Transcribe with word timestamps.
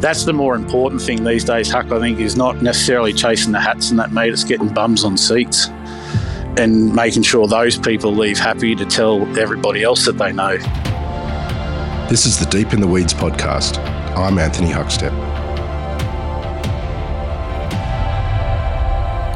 that's 0.00 0.24
the 0.24 0.32
more 0.32 0.54
important 0.54 1.00
thing 1.00 1.24
these 1.24 1.44
days, 1.44 1.70
Huck, 1.70 1.90
I 1.90 1.98
think, 1.98 2.20
is 2.20 2.36
not 2.36 2.62
necessarily 2.62 3.12
chasing 3.12 3.52
the 3.52 3.60
hats 3.60 3.90
and 3.90 3.98
that 3.98 4.12
mate, 4.12 4.32
it's 4.32 4.44
getting 4.44 4.68
bums 4.68 5.04
on 5.04 5.16
seats 5.16 5.68
and 6.58 6.94
making 6.94 7.22
sure 7.22 7.46
those 7.46 7.78
people 7.78 8.12
leave 8.12 8.38
happy 8.38 8.74
to 8.74 8.84
tell 8.86 9.22
everybody 9.38 9.82
else 9.82 10.04
that 10.06 10.18
they 10.18 10.32
know. 10.32 10.56
This 12.08 12.24
is 12.24 12.38
the 12.38 12.46
Deep 12.46 12.72
in 12.72 12.80
the 12.80 12.86
Weeds 12.86 13.12
podcast. 13.12 13.78
I'm 14.16 14.38
Anthony 14.38 14.68
Huckstep. 14.68 15.12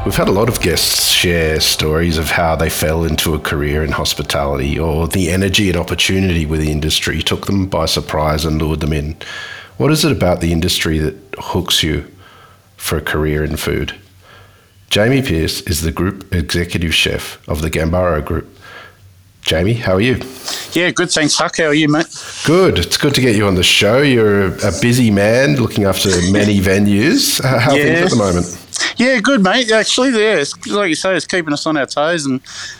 We've 0.05 0.15
had 0.15 0.29
a 0.29 0.31
lot 0.31 0.49
of 0.49 0.59
guests 0.61 1.09
share 1.09 1.59
stories 1.59 2.17
of 2.17 2.31
how 2.31 2.55
they 2.55 2.71
fell 2.71 3.03
into 3.03 3.35
a 3.35 3.39
career 3.39 3.83
in 3.83 3.91
hospitality 3.91 4.79
or 4.79 5.07
the 5.07 5.29
energy 5.29 5.69
and 5.69 5.77
opportunity 5.77 6.47
with 6.47 6.61
the 6.61 6.71
industry 6.71 7.21
took 7.21 7.45
them 7.45 7.67
by 7.67 7.85
surprise 7.85 8.43
and 8.43 8.59
lured 8.59 8.79
them 8.79 8.93
in. 8.93 9.15
What 9.81 9.91
is 9.91 10.05
it 10.05 10.11
about 10.11 10.41
the 10.41 10.51
industry 10.51 10.99
that 10.99 11.15
hooks 11.39 11.81
you 11.81 12.05
for 12.77 12.99
a 12.99 13.01
career 13.01 13.43
in 13.43 13.55
food? 13.57 13.95
Jamie 14.91 15.23
Pearce 15.23 15.61
is 15.61 15.81
the 15.81 15.91
group 15.91 16.31
executive 16.31 16.93
chef 16.93 17.41
of 17.49 17.63
the 17.63 17.71
Gambaro 17.71 18.23
Group. 18.23 18.55
Jamie, 19.41 19.73
how 19.73 19.95
are 19.95 20.01
you? 20.01 20.21
Yeah, 20.73 20.91
good. 20.91 21.11
Thanks, 21.11 21.35
Huck. 21.35 21.57
How 21.57 21.65
are 21.65 21.73
you, 21.73 21.89
mate? 21.89 22.05
Good. 22.45 22.79
It's 22.79 22.97
good 22.97 23.15
to 23.15 23.21
get 23.21 23.35
you 23.35 23.47
on 23.47 23.55
the 23.55 23.63
show. 23.63 24.01
You're 24.01 24.47
a 24.47 24.71
busy 24.81 25.11
man 25.11 25.55
looking 25.55 25.83
after 25.83 26.09
many 26.31 26.59
venues. 26.61 27.43
How 27.43 27.71
are 27.71 27.77
yeah. 27.77 27.95
things 27.95 28.01
at 28.01 28.09
the 28.11 28.15
moment? 28.15 28.57
Yeah, 28.97 29.19
good, 29.19 29.41
mate. 29.41 29.71
Actually, 29.71 30.11
yeah, 30.11 30.43
like 30.67 30.89
you 30.89 30.95
say, 30.95 31.15
it's 31.15 31.25
keeping 31.25 31.53
us 31.53 31.65
on 31.65 31.75
our 31.75 31.87
toes, 31.87 32.25
and 32.25 32.39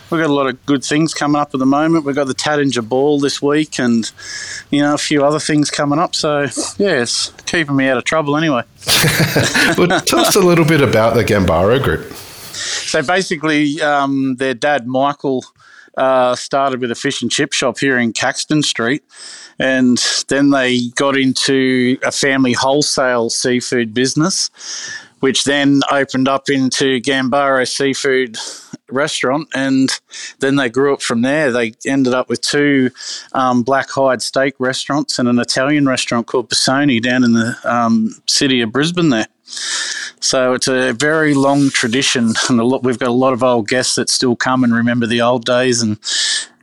we've 0.10 0.22
got 0.22 0.30
a 0.30 0.34
lot 0.34 0.48
of 0.48 0.64
good 0.66 0.84
things 0.84 1.14
coming 1.14 1.42
up 1.42 1.54
at 1.54 1.60
the 1.60 1.66
moment. 1.66 2.05
We've 2.05 2.16
got 2.16 2.28
the 2.28 2.36
Taittinger 2.36 2.88
Ball 2.88 3.20
this 3.20 3.41
week, 3.41 3.80
and 3.80 4.10
you 4.70 4.82
know 4.82 4.94
a 4.94 5.00
few 5.00 5.26
other 5.26 5.40
things 5.40 5.72
coming 5.72 6.00
up. 6.00 6.16
So 6.16 6.41
yeah, 6.78 7.02
it's 7.02 7.30
keeping 7.46 7.76
me 7.76 7.88
out 7.88 7.98
of 7.98 8.04
trouble 8.04 8.38
anyway. 8.38 8.64
well, 9.78 10.00
tell 10.02 10.20
us 10.20 10.36
a 10.36 10.41
little 10.41 10.66
bit 10.66 10.82
about 10.82 11.16
the 11.16 11.24
Gambaro 11.24 11.82
Group. 11.84 12.13
So 12.13 13.02
basically, 13.02 13.82
um, 13.82 14.35
their 14.35 14.54
dad 14.54 14.88
Michael 14.88 15.44
uh, 15.98 16.36
started 16.36 16.82
with 16.82 16.92
a 16.92 16.96
fish 16.96 17.22
and 17.22 17.32
chip 17.32 17.54
shop 17.54 17.80
here 17.80 17.98
in 17.98 18.14
Caxton 18.14 18.64
Street. 18.64 19.04
And 19.60 19.98
then 20.28 20.50
they 20.50 20.90
got 20.96 21.18
into 21.18 21.98
a 22.04 22.12
family 22.12 22.54
wholesale 22.54 23.30
seafood 23.30 23.94
business 23.94 24.50
which 25.22 25.44
then 25.44 25.82
opened 25.92 26.28
up 26.28 26.50
into 26.50 27.00
Gambaro 27.00 27.68
Seafood 27.68 28.38
Restaurant, 28.90 29.48
and 29.54 29.90
then 30.40 30.58
they 30.58 30.68
grew 30.68 30.94
up 30.94 31.02
from 31.02 31.22
there. 31.22 31.52
They 31.52 31.74
ended 31.86 32.14
up 32.14 32.28
with 32.28 32.42
two 32.42 32.90
um, 33.32 33.64
black 33.64 33.90
hide 33.90 34.22
steak 34.22 34.56
restaurants 34.60 35.18
and 35.18 35.30
an 35.30 35.40
Italian 35.40 35.88
restaurant 35.88 36.28
called 36.28 36.50
Persone 36.50 37.00
down 37.02 37.24
in 37.24 37.34
the 37.34 37.56
um, 37.64 38.16
city 38.28 38.62
of 38.62 38.72
Brisbane 38.72 39.10
there. 39.10 39.28
So 40.20 40.54
it's 40.54 40.68
a 40.68 40.94
very 40.94 41.34
long 41.34 41.70
tradition, 41.70 42.34
and 42.49 42.60
lot, 42.63 42.84
we've 42.84 42.99
got 42.99 43.10
a 43.10 43.13
lot 43.13 43.34
of 43.34 43.44
old 43.44 43.68
guests 43.68 43.96
that 43.96 44.10
still 44.10 44.35
come 44.35 44.63
and 44.63 44.74
remember 44.74 45.07
the 45.07 45.21
old 45.21 45.46
days 45.46 45.82
and 45.82 45.98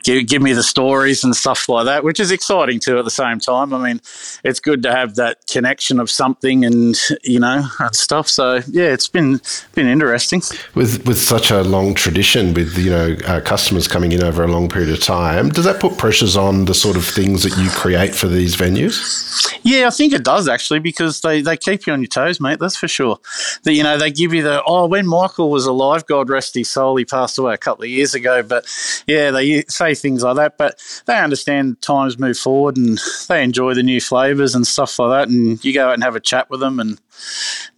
give, 0.08 0.26
give 0.26 0.42
me 0.42 0.52
the 0.52 0.62
stories 0.62 1.22
and 1.22 1.36
stuff 1.36 1.68
like 1.68 1.84
that, 1.84 2.02
which 2.02 2.18
is 2.18 2.30
exciting 2.30 2.80
too 2.80 2.98
at 2.98 3.04
the 3.04 3.10
same 3.10 3.38
time. 3.38 3.74
I 3.74 3.86
mean, 3.86 4.00
it's 4.44 4.60
good 4.60 4.82
to 4.84 4.92
have 4.92 5.16
that 5.16 5.46
connection 5.46 6.00
of 6.00 6.10
something 6.10 6.64
and, 6.64 6.96
you 7.22 7.38
know, 7.38 7.66
and 7.78 7.94
stuff. 7.94 8.28
So, 8.28 8.60
yeah, 8.68 8.86
it's 8.86 9.08
been 9.08 9.40
been 9.74 9.86
interesting. 9.86 10.42
With, 10.74 11.06
with 11.06 11.18
such 11.18 11.50
a 11.50 11.62
long 11.62 11.94
tradition, 11.94 12.54
with, 12.54 12.76
you 12.78 12.90
know, 12.90 13.16
uh, 13.26 13.40
customers 13.40 13.86
coming 13.86 14.12
in 14.12 14.22
over 14.22 14.42
a 14.42 14.48
long 14.48 14.68
period 14.68 14.90
of 14.90 15.02
time, 15.02 15.50
does 15.50 15.64
that 15.64 15.80
put 15.80 15.98
pressures 15.98 16.36
on 16.36 16.64
the 16.64 16.74
sort 16.74 16.96
of 16.96 17.04
things 17.04 17.42
that 17.42 17.56
you 17.62 17.68
create 17.70 18.14
for 18.14 18.28
these 18.28 18.56
venues? 18.56 19.56
Yeah, 19.62 19.86
I 19.86 19.90
think 19.90 20.12
it 20.12 20.24
does 20.24 20.48
actually 20.48 20.78
because 20.78 21.20
they, 21.20 21.42
they 21.42 21.56
keep 21.56 21.86
you 21.86 21.92
on 21.92 22.00
your 22.00 22.08
toes, 22.08 22.40
mate. 22.40 22.58
That's 22.58 22.76
for 22.76 22.88
sure. 22.88 23.18
That 23.64 23.74
you 23.74 23.82
know 23.82 23.98
they 23.98 24.10
give 24.10 24.32
you 24.32 24.42
the 24.42 24.62
oh 24.64 24.86
when 24.86 25.06
Michael 25.06 25.50
was 25.50 25.66
alive, 25.66 26.06
God 26.06 26.30
rest 26.30 26.54
his 26.54 26.70
soul, 26.70 26.96
he 26.96 27.04
passed 27.04 27.38
away 27.38 27.54
a 27.54 27.58
couple 27.58 27.84
of 27.84 27.90
years 27.90 28.14
ago. 28.14 28.42
But 28.42 28.66
yeah, 29.06 29.30
they 29.30 29.62
say 29.68 29.94
things 29.98 30.22
like 30.22 30.36
that. 30.36 30.58
But 30.58 30.80
they 31.06 31.18
understand 31.18 31.80
times 31.82 32.18
move 32.18 32.38
forward 32.38 32.76
and 32.76 32.98
they 33.28 33.42
enjoy 33.42 33.74
the 33.74 33.82
new 33.82 34.00
flavors 34.00 34.54
and 34.54 34.66
stuff 34.66 34.98
like 34.98 35.10
that. 35.10 35.32
And 35.32 35.62
you 35.64 35.72
go 35.74 35.88
out 35.88 35.94
and 35.94 36.02
have 36.02 36.16
a 36.16 36.20
chat 36.20 36.48
with 36.50 36.60
them 36.60 36.80
and 36.80 36.98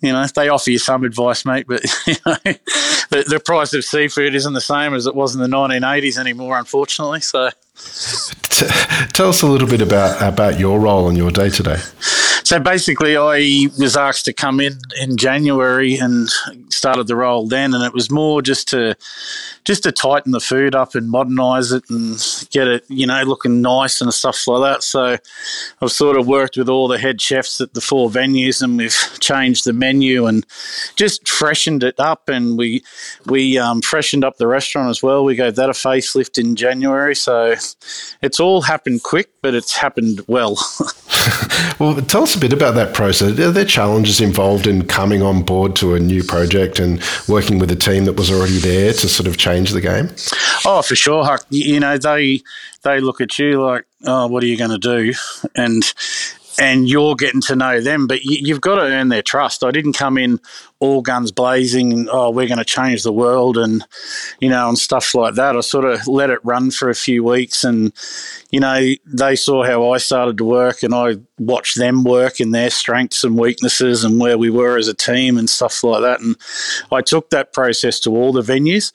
you 0.00 0.12
know, 0.12 0.26
they 0.34 0.48
offer 0.48 0.70
you 0.70 0.78
some 0.78 1.04
advice, 1.04 1.44
mate, 1.44 1.66
but 1.66 1.82
you 2.06 2.14
know, 2.26 2.36
the, 3.10 3.24
the 3.28 3.42
price 3.44 3.72
of 3.72 3.84
seafood 3.84 4.34
isn't 4.34 4.52
the 4.52 4.60
same 4.60 4.94
as 4.94 5.06
it 5.06 5.14
was 5.14 5.34
in 5.34 5.40
the 5.40 5.48
1980s 5.48 6.18
anymore, 6.18 6.58
unfortunately. 6.58 7.20
So, 7.20 7.50
tell 9.12 9.28
us 9.28 9.42
a 9.42 9.46
little 9.46 9.68
bit 9.68 9.80
about 9.80 10.20
about 10.22 10.58
your 10.58 10.80
role 10.80 11.08
and 11.08 11.16
your 11.16 11.30
day 11.30 11.50
to 11.50 11.62
day. 11.62 11.78
So 12.50 12.58
basically, 12.58 13.16
I 13.16 13.68
was 13.78 13.96
asked 13.96 14.24
to 14.24 14.32
come 14.32 14.58
in 14.58 14.72
in 15.00 15.16
January 15.16 15.94
and 15.94 16.28
started 16.68 17.06
the 17.06 17.14
role 17.14 17.46
then, 17.46 17.74
and 17.74 17.84
it 17.84 17.94
was 17.94 18.10
more 18.10 18.42
just 18.42 18.66
to 18.70 18.96
just 19.64 19.84
to 19.84 19.92
tighten 19.92 20.32
the 20.32 20.40
food 20.40 20.74
up 20.74 20.96
and 20.96 21.08
modernise 21.08 21.70
it 21.70 21.84
and 21.88 22.18
get 22.50 22.66
it, 22.66 22.84
you 22.88 23.06
know, 23.06 23.22
looking 23.22 23.62
nice 23.62 24.00
and 24.00 24.12
stuff 24.12 24.48
like 24.48 24.62
that. 24.62 24.82
So 24.82 25.16
I've 25.80 25.92
sort 25.92 26.16
of 26.16 26.26
worked 26.26 26.56
with 26.56 26.68
all 26.68 26.88
the 26.88 26.98
head 26.98 27.20
chefs 27.20 27.60
at 27.60 27.74
the 27.74 27.80
four 27.80 28.10
venues, 28.10 28.60
and 28.60 28.76
we've 28.76 28.98
changed 29.20 29.64
the 29.64 29.72
menu 29.72 30.26
and 30.26 30.44
just 30.96 31.28
freshened 31.28 31.84
it 31.84 32.00
up. 32.00 32.28
And 32.28 32.58
we 32.58 32.82
we 33.26 33.58
um, 33.58 33.80
freshened 33.80 34.24
up 34.24 34.38
the 34.38 34.48
restaurant 34.48 34.90
as 34.90 35.04
well. 35.04 35.22
We 35.22 35.36
gave 35.36 35.54
that 35.54 35.70
a 35.70 35.72
facelift 35.72 36.36
in 36.36 36.56
January, 36.56 37.14
so 37.14 37.54
it's 38.22 38.40
all 38.40 38.62
happened 38.62 39.04
quick, 39.04 39.28
but 39.40 39.54
it's 39.54 39.76
happened 39.76 40.22
well. 40.26 40.58
well, 41.78 42.00
tell 42.02 42.22
us 42.22 42.34
a 42.34 42.38
bit 42.38 42.52
about 42.52 42.74
that 42.74 42.94
process. 42.94 43.38
Are 43.38 43.50
there 43.50 43.64
challenges 43.64 44.20
involved 44.20 44.66
in 44.66 44.86
coming 44.86 45.22
on 45.22 45.42
board 45.42 45.76
to 45.76 45.94
a 45.94 46.00
new 46.00 46.22
project 46.22 46.78
and 46.78 47.02
working 47.28 47.58
with 47.58 47.70
a 47.70 47.76
team 47.76 48.04
that 48.04 48.14
was 48.14 48.30
already 48.30 48.58
there 48.58 48.92
to 48.92 49.08
sort 49.08 49.26
of 49.26 49.36
change 49.36 49.70
the 49.70 49.80
game? 49.80 50.10
Oh, 50.64 50.82
for 50.82 50.96
sure, 50.96 51.24
Huck. 51.24 51.44
You 51.50 51.80
know, 51.80 51.98
they 51.98 52.42
they 52.82 53.00
look 53.00 53.20
at 53.20 53.38
you 53.38 53.62
like, 53.62 53.84
oh, 54.04 54.26
what 54.26 54.42
are 54.42 54.46
you 54.46 54.56
going 54.56 54.70
to 54.70 54.78
do? 54.78 55.14
And 55.54 55.82
and 56.60 56.90
you're 56.90 57.16
getting 57.16 57.40
to 57.40 57.56
know 57.56 57.80
them, 57.80 58.06
but 58.06 58.22
you, 58.22 58.52
have 58.52 58.60
got 58.60 58.74
to 58.74 58.82
earn 58.82 59.08
their 59.08 59.22
trust. 59.22 59.64
I 59.64 59.70
didn't 59.70 59.94
come 59.94 60.18
in 60.18 60.38
all 60.78 61.00
guns 61.00 61.32
blazing, 61.32 62.06
oh, 62.12 62.30
we're 62.30 62.46
going 62.46 62.58
to 62.58 62.64
change 62.66 63.02
the 63.02 63.12
world 63.12 63.56
and, 63.56 63.82
you 64.40 64.50
know, 64.50 64.68
and 64.68 64.78
stuff 64.78 65.14
like 65.14 65.36
that. 65.36 65.56
I 65.56 65.60
sort 65.60 65.86
of 65.86 66.06
let 66.06 66.28
it 66.28 66.38
run 66.44 66.70
for 66.70 66.90
a 66.90 66.94
few 66.94 67.24
weeks 67.24 67.64
and, 67.64 67.94
you 68.50 68.60
know, 68.60 68.92
they 69.06 69.36
saw 69.36 69.64
how 69.64 69.90
I 69.90 69.96
started 69.96 70.36
to 70.36 70.44
work 70.44 70.82
and 70.82 70.94
I 70.94 71.16
watched 71.38 71.78
them 71.78 72.04
work 72.04 72.40
in 72.40 72.50
their 72.50 72.68
strengths 72.68 73.24
and 73.24 73.38
weaknesses 73.38 74.04
and 74.04 74.20
where 74.20 74.36
we 74.36 74.50
were 74.50 74.76
as 74.76 74.88
a 74.88 74.94
team 74.94 75.38
and 75.38 75.48
stuff 75.48 75.82
like 75.82 76.02
that. 76.02 76.20
And 76.20 76.36
I 76.92 77.00
took 77.00 77.30
that 77.30 77.54
process 77.54 77.98
to 78.00 78.10
all 78.10 78.32
the 78.32 78.42
venues. 78.42 78.92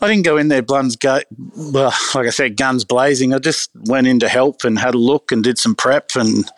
I 0.00 0.06
didn't 0.06 0.24
go 0.24 0.36
in 0.36 0.48
there 0.48 0.62
guns 0.62 0.94
go 0.94 1.20
well, 1.56 1.92
like 2.14 2.26
I 2.26 2.30
said, 2.30 2.56
guns 2.56 2.84
blazing. 2.84 3.34
I 3.34 3.38
just 3.38 3.70
went 3.86 4.06
in 4.06 4.20
to 4.20 4.28
help 4.28 4.62
and 4.62 4.78
had 4.78 4.94
a 4.94 4.98
look 4.98 5.32
and 5.32 5.42
did 5.42 5.58
some 5.58 5.74
prep 5.74 6.10
and 6.14 6.48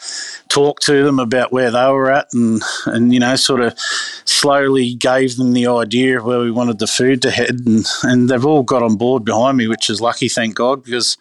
talked 0.49 0.83
to 0.85 1.03
them 1.05 1.19
about 1.19 1.51
where 1.51 1.71
they 1.71 1.87
were 1.91 2.11
at 2.11 2.29
and 2.35 2.61
and 2.87 3.15
you 3.15 3.21
know 3.21 3.37
sort 3.37 3.61
of 3.61 3.79
slowly 4.25 4.95
gave 4.95 5.37
them 5.37 5.53
the 5.53 5.67
idea 5.67 6.19
of 6.19 6.25
where 6.25 6.41
we 6.41 6.51
wanted 6.51 6.79
the 6.79 6.87
food 6.87 7.23
to 7.23 7.31
head 7.31 7.61
and 7.65 7.87
and 8.03 8.29
they've 8.29 8.45
all 8.45 8.63
got 8.63 8.83
on 8.83 8.97
board 8.97 9.25
behind 9.25 9.57
me, 9.57 9.69
which 9.69 9.89
is 9.89 10.01
lucky, 10.01 10.29
thank 10.29 10.55
God, 10.55 10.85
because 10.85 11.17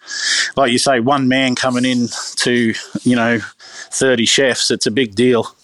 like 0.56 0.72
you 0.72 0.78
say, 0.78 1.00
one 1.00 1.26
man 1.26 1.54
coming 1.54 1.86
in 1.86 2.08
to 2.36 2.74
you 3.02 3.16
know 3.16 3.38
thirty 3.90 4.26
chefs, 4.26 4.70
it's 4.70 4.86
a 4.86 4.90
big 4.90 5.14
deal. 5.14 5.54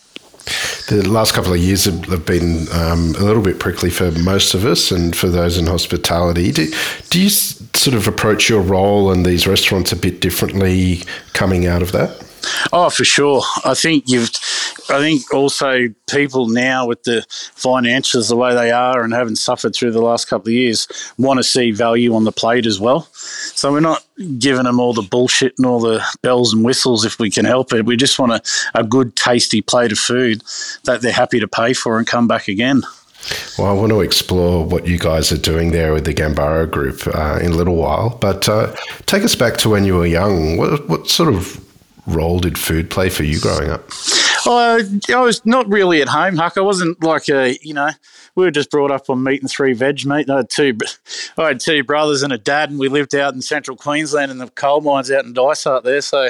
The 0.88 1.02
last 1.08 1.34
couple 1.34 1.52
of 1.52 1.58
years 1.58 1.84
have 1.86 2.24
been 2.24 2.68
um, 2.72 3.14
a 3.16 3.24
little 3.24 3.42
bit 3.42 3.58
prickly 3.58 3.90
for 3.90 4.12
most 4.12 4.54
of 4.54 4.64
us 4.64 4.92
and 4.92 5.14
for 5.16 5.28
those 5.28 5.58
in 5.58 5.66
hospitality. 5.66 6.52
Do, 6.52 6.72
do 7.10 7.20
you 7.20 7.28
sort 7.28 7.94
of 7.94 8.06
approach 8.06 8.48
your 8.48 8.62
role 8.62 9.10
in 9.10 9.24
these 9.24 9.46
restaurants 9.46 9.92
a 9.92 9.96
bit 9.96 10.20
differently 10.20 11.02
coming 11.32 11.66
out 11.66 11.82
of 11.82 11.92
that? 11.92 12.25
Oh, 12.72 12.90
for 12.90 13.04
sure. 13.04 13.42
I 13.64 13.74
think 13.74 14.04
you've. 14.08 14.30
I 14.88 14.98
think 14.98 15.34
also 15.34 15.88
people 16.08 16.48
now 16.48 16.86
with 16.86 17.02
the 17.02 17.26
finances 17.54 18.28
the 18.28 18.36
way 18.36 18.54
they 18.54 18.70
are 18.70 19.02
and 19.02 19.12
having 19.12 19.34
suffered 19.34 19.74
through 19.74 19.90
the 19.90 20.00
last 20.00 20.28
couple 20.28 20.48
of 20.48 20.54
years 20.54 20.86
want 21.18 21.38
to 21.38 21.44
see 21.44 21.72
value 21.72 22.14
on 22.14 22.22
the 22.22 22.30
plate 22.30 22.66
as 22.66 22.78
well. 22.78 23.08
So 23.12 23.72
we're 23.72 23.80
not 23.80 24.06
giving 24.38 24.64
them 24.64 24.78
all 24.78 24.92
the 24.92 25.02
bullshit 25.02 25.54
and 25.58 25.66
all 25.66 25.80
the 25.80 26.04
bells 26.22 26.52
and 26.52 26.64
whistles 26.64 27.04
if 27.04 27.18
we 27.18 27.30
can 27.30 27.44
help 27.44 27.72
it. 27.72 27.84
We 27.84 27.96
just 27.96 28.18
want 28.18 28.32
a, 28.32 28.42
a 28.78 28.84
good, 28.84 29.16
tasty 29.16 29.60
plate 29.60 29.90
of 29.90 29.98
food 29.98 30.42
that 30.84 31.00
they're 31.00 31.12
happy 31.12 31.40
to 31.40 31.48
pay 31.48 31.72
for 31.72 31.98
and 31.98 32.06
come 32.06 32.28
back 32.28 32.46
again. 32.46 32.82
Well, 33.58 33.68
I 33.68 33.72
want 33.72 33.90
to 33.90 34.02
explore 34.02 34.64
what 34.64 34.86
you 34.86 34.98
guys 34.98 35.32
are 35.32 35.38
doing 35.38 35.72
there 35.72 35.92
with 35.92 36.04
the 36.04 36.14
Gambaro 36.14 36.70
group 36.70 37.06
uh, 37.08 37.38
in 37.42 37.52
a 37.52 37.56
little 37.56 37.74
while. 37.74 38.10
But 38.20 38.48
uh, 38.48 38.74
take 39.06 39.24
us 39.24 39.34
back 39.34 39.56
to 39.58 39.68
when 39.68 39.84
you 39.84 39.96
were 39.96 40.06
young. 40.06 40.56
What, 40.56 40.88
what 40.88 41.08
sort 41.08 41.34
of 41.34 41.65
role 42.06 42.38
did 42.38 42.58
food 42.58 42.90
play 42.90 43.08
for 43.08 43.22
you 43.24 43.40
growing 43.40 43.70
up? 43.70 43.90
Uh, 44.46 44.80
I 45.08 45.20
was 45.20 45.44
not 45.44 45.68
really 45.68 46.00
at 46.00 46.08
home, 46.08 46.36
Huck. 46.36 46.56
I 46.56 46.60
wasn't 46.60 47.02
like 47.02 47.28
a, 47.28 47.58
you 47.62 47.74
know, 47.74 47.90
we 48.36 48.44
were 48.44 48.52
just 48.52 48.70
brought 48.70 48.92
up 48.92 49.10
on 49.10 49.24
meat 49.24 49.40
and 49.40 49.50
three 49.50 49.72
veg, 49.72 50.06
mate. 50.06 50.30
I 50.30 50.36
had 50.38 50.50
two, 50.50 50.78
I 51.36 51.48
had 51.48 51.60
two 51.60 51.82
brothers 51.82 52.22
and 52.22 52.32
a 52.32 52.38
dad, 52.38 52.70
and 52.70 52.78
we 52.78 52.88
lived 52.88 53.14
out 53.16 53.34
in 53.34 53.42
central 53.42 53.76
Queensland 53.76 54.30
in 54.30 54.38
the 54.38 54.48
coal 54.48 54.82
mines 54.82 55.10
out 55.10 55.24
in 55.24 55.32
Dysart 55.32 55.82
there. 55.82 56.00
So, 56.00 56.28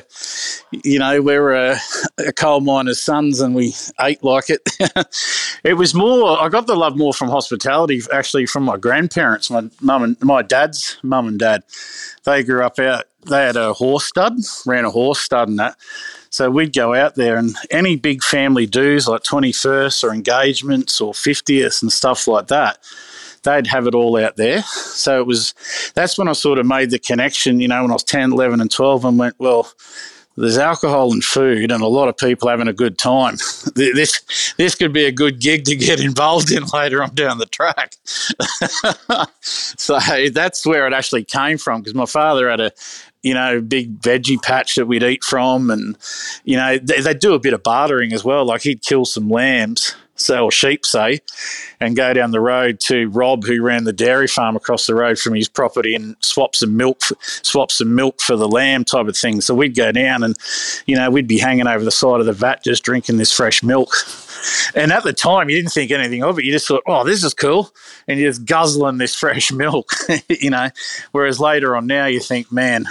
you 0.70 0.98
know, 0.98 1.20
we 1.20 1.38
were 1.38 1.54
a, 1.54 1.78
a 2.18 2.32
coal 2.32 2.60
miner's 2.60 3.02
sons 3.02 3.40
and 3.40 3.54
we 3.54 3.74
ate 4.00 4.24
like 4.24 4.48
it. 4.48 4.62
it 5.64 5.74
was 5.74 5.94
more, 5.94 6.40
I 6.40 6.48
got 6.48 6.66
the 6.66 6.76
love 6.76 6.96
more 6.96 7.12
from 7.12 7.28
hospitality, 7.28 8.00
actually, 8.12 8.46
from 8.46 8.62
my 8.62 8.78
grandparents, 8.78 9.50
my 9.50 9.68
mum 9.82 10.02
and 10.02 10.20
my 10.22 10.40
dad's 10.40 10.96
mum 11.02 11.28
and 11.28 11.38
dad. 11.38 11.64
They 12.24 12.42
grew 12.44 12.64
up 12.64 12.78
out, 12.78 13.04
they 13.26 13.42
had 13.42 13.56
a 13.56 13.74
horse 13.74 14.04
stud, 14.06 14.38
ran 14.64 14.84
a 14.84 14.90
horse 14.90 15.20
stud 15.20 15.48
and 15.48 15.58
that. 15.58 15.76
So 16.36 16.50
we'd 16.50 16.74
go 16.74 16.92
out 16.92 17.14
there 17.14 17.38
and 17.38 17.56
any 17.70 17.96
big 17.96 18.22
family 18.22 18.66
dues 18.66 19.08
like 19.08 19.22
21st 19.22 20.04
or 20.04 20.12
engagements 20.12 21.00
or 21.00 21.14
50th 21.14 21.80
and 21.80 21.90
stuff 21.90 22.28
like 22.28 22.48
that, 22.48 22.76
they'd 23.44 23.66
have 23.68 23.86
it 23.86 23.94
all 23.94 24.22
out 24.22 24.36
there. 24.36 24.62
So 24.64 25.18
it 25.18 25.26
was, 25.26 25.54
that's 25.94 26.18
when 26.18 26.28
I 26.28 26.34
sort 26.34 26.58
of 26.58 26.66
made 26.66 26.90
the 26.90 26.98
connection, 26.98 27.58
you 27.58 27.68
know, 27.68 27.80
when 27.80 27.90
I 27.90 27.94
was 27.94 28.04
10, 28.04 28.32
11 28.32 28.60
and 28.60 28.70
12 28.70 29.06
and 29.06 29.18
went, 29.18 29.36
well, 29.38 29.72
there's 30.36 30.58
alcohol 30.58 31.10
and 31.10 31.24
food 31.24 31.72
and 31.72 31.82
a 31.82 31.86
lot 31.86 32.08
of 32.08 32.18
people 32.18 32.50
having 32.50 32.68
a 32.68 32.74
good 32.74 32.98
time. 32.98 33.36
This 33.74 34.52
this 34.56 34.74
could 34.74 34.92
be 34.92 35.04
a 35.04 35.12
good 35.12 35.40
gig 35.40 35.64
to 35.64 35.76
get 35.76 36.00
involved 36.10 36.50
in 36.50 36.64
later 36.72 37.02
on 37.02 37.14
down 37.14 37.38
the 37.38 37.46
track. 37.46 37.94
so 39.40 39.98
that's 40.32 40.66
where 40.66 40.86
it 40.86 40.92
actually 40.92 41.24
came 41.24 41.58
from 41.58 41.80
because 41.80 41.94
my 41.94 42.06
father 42.06 42.50
had 42.50 42.60
a 42.60 42.72
you 43.26 43.34
know, 43.34 43.60
big 43.60 43.98
veggie 43.98 44.40
patch 44.40 44.76
that 44.76 44.86
we'd 44.86 45.02
eat 45.02 45.24
from. 45.24 45.68
And, 45.68 45.98
you 46.44 46.56
know, 46.56 46.78
they, 46.78 47.00
they 47.00 47.12
do 47.12 47.34
a 47.34 47.40
bit 47.40 47.54
of 47.54 47.62
bartering 47.64 48.12
as 48.12 48.24
well. 48.24 48.44
Like 48.44 48.62
he'd 48.62 48.82
kill 48.82 49.04
some 49.04 49.28
lambs, 49.28 49.96
say, 50.14 50.38
or 50.38 50.52
sheep, 50.52 50.86
say, 50.86 51.18
and 51.80 51.96
go 51.96 52.14
down 52.14 52.30
the 52.30 52.38
road 52.38 52.78
to 52.82 53.08
Rob, 53.08 53.42
who 53.42 53.60
ran 53.60 53.82
the 53.82 53.92
dairy 53.92 54.28
farm 54.28 54.54
across 54.54 54.86
the 54.86 54.94
road 54.94 55.18
from 55.18 55.34
his 55.34 55.48
property, 55.48 55.96
and 55.96 56.14
swap 56.20 56.54
some 56.54 56.76
milk, 56.76 57.00
swap 57.20 57.72
some 57.72 57.96
milk 57.96 58.20
for 58.20 58.36
the 58.36 58.46
lamb 58.46 58.84
type 58.84 59.08
of 59.08 59.16
thing. 59.16 59.40
So 59.40 59.56
we'd 59.56 59.74
go 59.74 59.90
down 59.90 60.22
and, 60.22 60.36
you 60.86 60.94
know, 60.94 61.10
we'd 61.10 61.26
be 61.26 61.40
hanging 61.40 61.66
over 61.66 61.84
the 61.84 61.90
side 61.90 62.20
of 62.20 62.26
the 62.26 62.32
vat 62.32 62.62
just 62.62 62.84
drinking 62.84 63.16
this 63.16 63.32
fresh 63.32 63.60
milk. 63.60 63.92
And 64.74 64.92
at 64.92 65.02
the 65.04 65.12
time, 65.12 65.48
you 65.48 65.56
didn't 65.56 65.72
think 65.72 65.90
anything 65.90 66.22
of 66.22 66.38
it. 66.38 66.44
You 66.44 66.52
just 66.52 66.68
thought, 66.68 66.82
oh, 66.86 67.04
this 67.04 67.24
is 67.24 67.34
cool. 67.34 67.70
And 68.08 68.18
you're 68.18 68.30
just 68.30 68.44
guzzling 68.44 68.98
this 68.98 69.14
fresh 69.14 69.52
milk, 69.52 69.92
you 70.28 70.50
know. 70.50 70.68
Whereas 71.12 71.40
later 71.40 71.76
on 71.76 71.86
now, 71.86 72.06
you 72.06 72.20
think, 72.20 72.52
man, 72.52 72.86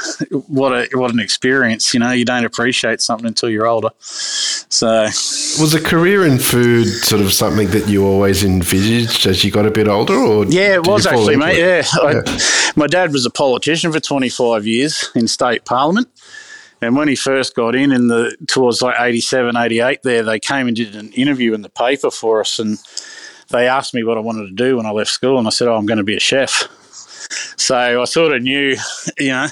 what 0.47 0.71
a 0.71 0.97
what 0.97 1.11
an 1.11 1.19
experience. 1.19 1.93
You 1.93 1.99
know, 1.99 2.11
you 2.11 2.25
don't 2.25 2.45
appreciate 2.45 3.01
something 3.01 3.27
until 3.27 3.49
you're 3.49 3.67
older. 3.67 3.89
So, 3.99 5.03
was 5.59 5.73
a 5.73 5.81
career 5.81 6.25
in 6.25 6.39
food 6.39 6.87
sort 6.87 7.21
of 7.21 7.33
something 7.33 7.69
that 7.69 7.87
you 7.87 8.05
always 8.05 8.43
envisaged 8.43 9.25
as 9.25 9.43
you 9.43 9.51
got 9.51 9.65
a 9.65 9.71
bit 9.71 9.87
older? 9.87 10.15
Or 10.15 10.45
yeah, 10.45 10.75
it 10.75 10.87
was 10.87 11.05
actually, 11.05 11.37
mate. 11.37 11.57
It? 11.57 11.87
Yeah. 11.93 12.11
yeah. 12.11 12.21
I, 12.25 12.71
my 12.75 12.87
dad 12.87 13.11
was 13.13 13.25
a 13.25 13.29
politician 13.29 13.91
for 13.91 13.99
25 13.99 14.65
years 14.65 15.09
in 15.15 15.27
state 15.27 15.65
parliament. 15.65 16.07
And 16.85 16.95
when 16.95 17.07
he 17.07 17.15
first 17.15 17.55
got 17.55 17.75
in, 17.75 17.91
in 17.91 18.07
the 18.07 18.35
towards 18.47 18.81
like 18.81 18.95
87, 18.99 19.55
88, 19.55 20.03
there 20.03 20.23
they 20.23 20.39
came 20.39 20.67
and 20.67 20.75
did 20.75 20.95
an 20.95 21.11
interview 21.13 21.53
in 21.53 21.61
the 21.61 21.69
paper 21.69 22.11
for 22.11 22.39
us, 22.39 22.59
and 22.59 22.77
they 23.49 23.67
asked 23.67 23.93
me 23.93 24.03
what 24.03 24.17
I 24.17 24.21
wanted 24.21 24.47
to 24.47 24.53
do 24.53 24.77
when 24.77 24.85
I 24.85 24.91
left 24.91 25.11
school, 25.11 25.37
and 25.37 25.47
I 25.47 25.51
said, 25.51 25.67
"Oh, 25.67 25.75
I'm 25.75 25.85
going 25.85 25.97
to 25.97 26.03
be 26.03 26.15
a 26.15 26.19
chef." 26.19 26.67
So 27.57 28.01
I 28.01 28.05
sort 28.05 28.33
of 28.33 28.43
knew, 28.43 28.75
you 29.19 29.29
know, 29.29 29.47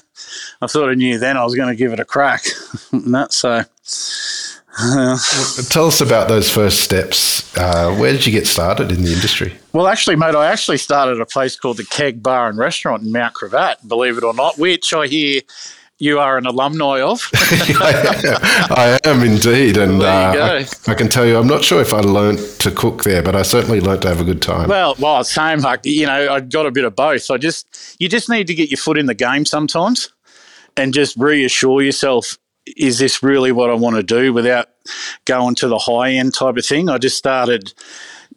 I 0.61 0.67
sort 0.67 0.91
of 0.91 0.97
knew 0.97 1.17
then 1.17 1.37
I 1.37 1.43
was 1.43 1.55
going 1.55 1.69
to 1.69 1.75
give 1.75 1.93
it 1.93 1.99
a 1.99 2.05
crack. 2.05 2.43
and 2.91 3.13
that 3.13 3.33
so. 3.33 3.63
Uh, 4.75 5.17
Tell 5.69 5.85
us 5.85 6.01
about 6.01 6.27
those 6.27 6.49
first 6.49 6.81
steps. 6.81 7.55
Uh, 7.55 7.95
where 7.95 8.11
did 8.11 8.25
you 8.25 8.31
get 8.31 8.47
started 8.47 8.91
in 8.91 9.03
the 9.03 9.13
industry? 9.13 9.53
Well, 9.71 9.87
actually, 9.87 10.15
mate, 10.15 10.33
I 10.33 10.47
actually 10.47 10.79
started 10.79 11.21
a 11.21 11.27
place 11.27 11.55
called 11.55 11.77
the 11.77 11.85
Keg 11.85 12.23
Bar 12.23 12.49
and 12.49 12.57
Restaurant 12.57 13.03
in 13.03 13.11
Mount 13.11 13.35
Gravatt, 13.35 13.87
believe 13.87 14.17
it 14.17 14.23
or 14.23 14.33
not, 14.33 14.57
which 14.57 14.91
I 14.91 15.05
hear 15.05 15.41
you 16.03 16.19
are 16.19 16.37
an 16.37 16.45
alumni 16.45 17.01
of. 17.01 17.29
I 17.33 18.99
am 19.05 19.23
indeed, 19.23 19.77
and 19.77 20.03
uh, 20.03 20.33
I, 20.35 20.91
I, 20.91 20.95
can 20.95 21.07
tell 21.07 21.25
you, 21.25 21.37
I'm 21.37 21.47
not 21.47 21.63
sure 21.63 21.79
if 21.79 21.93
I 21.93 22.01
learned 22.01 22.39
to 22.59 22.71
cook 22.71 23.05
there, 23.05 23.23
but 23.23 23.37
I 23.37 23.41
certainly 23.41 23.79
learned 23.79 24.01
to 24.01 24.09
have 24.09 24.19
a 24.19 24.25
good 24.25 24.41
time. 24.41 24.67
Well, 24.67 24.95
well, 24.99 25.23
same. 25.23 25.59
Like 25.59 25.85
you 25.85 26.05
know, 26.05 26.33
I 26.33 26.41
got 26.41 26.65
a 26.65 26.71
bit 26.71 26.83
of 26.83 26.93
both. 26.93 27.31
I 27.31 27.37
just 27.37 27.95
you 27.99 28.09
just 28.09 28.29
need 28.29 28.47
to 28.47 28.53
get 28.53 28.69
your 28.69 28.77
foot 28.77 28.97
in 28.97 29.05
the 29.05 29.13
game 29.13 29.45
sometimes, 29.45 30.11
and 30.75 30.93
just 30.93 31.15
reassure 31.15 31.81
yourself: 31.81 32.37
is 32.75 32.99
this 32.99 33.23
really 33.23 33.53
what 33.53 33.69
I 33.69 33.73
want 33.73 33.95
to 33.95 34.03
do? 34.03 34.33
Without 34.33 34.67
going 35.23 35.55
to 35.55 35.69
the 35.69 35.79
high 35.79 36.11
end 36.11 36.33
type 36.33 36.57
of 36.57 36.65
thing. 36.65 36.89
I 36.89 36.97
just 36.97 37.17
started 37.17 37.73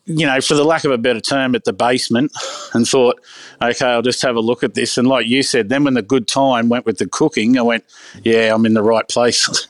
you 0.06 0.25
know, 0.25 0.41
for 0.41 0.55
the 0.55 0.64
lack 0.64 0.85
of 0.85 0.93
a 0.93 0.99
better 0.99 1.20
term, 1.20 1.55
at 1.55 1.64
the 1.64 1.73
basement 1.73 2.32
and 2.75 2.87
thought, 2.87 3.20
okay, 3.61 3.87
I'll 3.87 4.03
just 4.03 4.23
have 4.23 4.37
a 4.37 4.41
look 4.41 4.62
at 4.62 4.75
this. 4.75 4.97
And 4.97 5.08
like 5.08 5.26
you 5.26 5.43
said, 5.43 5.69
then 5.69 5.85
when 5.85 5.94
the 5.94 6.03
good 6.03 6.29
time 6.29 6.69
went 6.69 6.87
with 6.87 6.99
the 6.99 7.08
cooking, 7.08 7.58
I 7.58 7.62
went, 7.62 7.85
yeah, 8.23 8.55
I'm 8.55 8.64
in 8.67 8.75
the 8.75 8.82
right 8.82 9.08
place. 9.08 9.49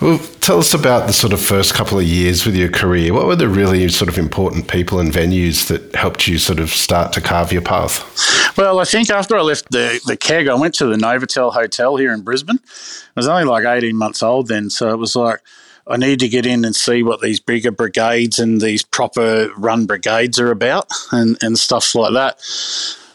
well, 0.00 0.18
tell 0.40 0.58
us 0.58 0.74
about 0.74 1.06
the 1.06 1.12
sort 1.12 1.32
of 1.32 1.40
first 1.40 1.74
couple 1.74 1.98
of 1.98 2.04
years 2.04 2.44
with 2.44 2.56
your 2.56 2.68
career. 2.68 3.14
What 3.14 3.26
were 3.26 3.36
the 3.36 3.48
really 3.48 3.88
sort 3.88 4.08
of 4.08 4.18
important 4.18 4.66
people 4.66 4.98
and 4.98 5.12
venues 5.12 5.68
that 5.68 5.94
helped 5.94 6.26
you 6.26 6.38
sort 6.38 6.58
of 6.58 6.70
start 6.70 7.12
to 7.12 7.20
carve 7.20 7.52
your 7.52 7.62
path? 7.62 8.56
Well, 8.56 8.80
I 8.80 8.84
think 8.84 9.08
after 9.10 9.36
I 9.36 9.42
left 9.42 9.70
the, 9.70 10.00
the 10.06 10.16
keg, 10.16 10.48
I 10.48 10.54
went 10.54 10.74
to 10.76 10.86
the 10.86 10.96
Novotel 10.96 11.52
Hotel 11.52 11.96
here 11.96 12.12
in 12.12 12.22
Brisbane. 12.22 12.58
I 12.64 13.20
was 13.20 13.28
only 13.28 13.44
like 13.44 13.64
18 13.64 13.96
months 13.96 14.22
old 14.22 14.48
then. 14.48 14.68
So 14.70 14.92
it 14.92 14.96
was 14.96 15.14
like, 15.14 15.40
I 15.86 15.96
need 15.96 16.20
to 16.20 16.28
get 16.28 16.46
in 16.46 16.64
and 16.64 16.74
see 16.74 17.02
what 17.02 17.20
these 17.20 17.40
bigger 17.40 17.70
brigades 17.70 18.38
and 18.38 18.60
these 18.60 18.82
proper 18.82 19.50
run 19.56 19.86
brigades 19.86 20.38
are 20.38 20.50
about 20.50 20.86
and, 21.12 21.36
and 21.42 21.58
stuff 21.58 21.94
like 21.94 22.14
that. 22.14 22.40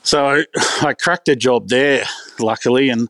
So 0.04 0.44
I, 0.81 0.94
cracked 0.94 1.30
a 1.30 1.36
job 1.36 1.69
there, 1.69 2.04
luckily, 2.39 2.89
and 2.89 3.10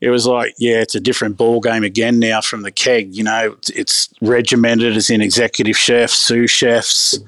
it 0.00 0.10
was 0.10 0.26
like, 0.26 0.54
yeah, 0.58 0.80
it's 0.80 0.94
a 0.94 1.00
different 1.00 1.36
ball 1.36 1.60
game 1.60 1.84
again 1.84 2.18
now 2.18 2.40
from 2.40 2.62
the 2.62 2.70
keg. 2.70 3.14
You 3.14 3.24
know, 3.24 3.56
it's 3.74 4.08
regimented 4.20 4.96
as 4.96 5.10
in 5.10 5.20
executive 5.20 5.76
chefs, 5.76 6.14
sous 6.14 6.50
chefs, 6.50 7.18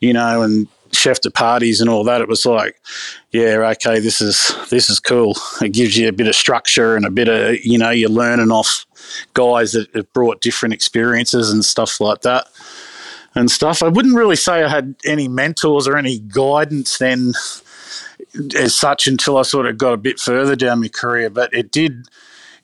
you 0.00 0.12
know, 0.12 0.42
and 0.42 0.66
chef 0.92 1.20
de 1.20 1.30
parties 1.30 1.80
and 1.80 1.90
all 1.90 2.04
that. 2.04 2.20
It 2.20 2.28
was 2.28 2.46
like, 2.46 2.80
yeah, 3.32 3.58
okay, 3.72 4.00
this 4.00 4.20
is 4.20 4.52
this 4.70 4.88
is 4.88 4.98
cool. 4.98 5.36
It 5.60 5.72
gives 5.72 5.96
you 5.96 6.08
a 6.08 6.12
bit 6.12 6.26
of 6.26 6.34
structure 6.34 6.96
and 6.96 7.04
a 7.04 7.10
bit 7.10 7.28
of 7.28 7.64
you 7.64 7.78
know 7.78 7.90
you're 7.90 8.08
learning 8.08 8.50
off 8.50 8.85
guys 9.34 9.72
that 9.72 9.92
have 9.94 10.12
brought 10.12 10.40
different 10.40 10.74
experiences 10.74 11.50
and 11.50 11.64
stuff 11.64 12.00
like 12.00 12.22
that 12.22 12.48
and 13.34 13.50
stuff. 13.50 13.82
I 13.82 13.88
wouldn't 13.88 14.16
really 14.16 14.36
say 14.36 14.64
I 14.64 14.68
had 14.68 14.94
any 15.04 15.28
mentors 15.28 15.86
or 15.86 15.96
any 15.96 16.18
guidance 16.18 16.98
then 16.98 17.32
as 18.56 18.74
such 18.74 19.06
until 19.06 19.36
I 19.36 19.42
sort 19.42 19.66
of 19.66 19.78
got 19.78 19.92
a 19.92 19.98
bit 19.98 20.18
further 20.18 20.56
down 20.56 20.80
my 20.80 20.88
career, 20.88 21.30
but 21.30 21.52
it 21.52 21.70
did. 21.70 22.06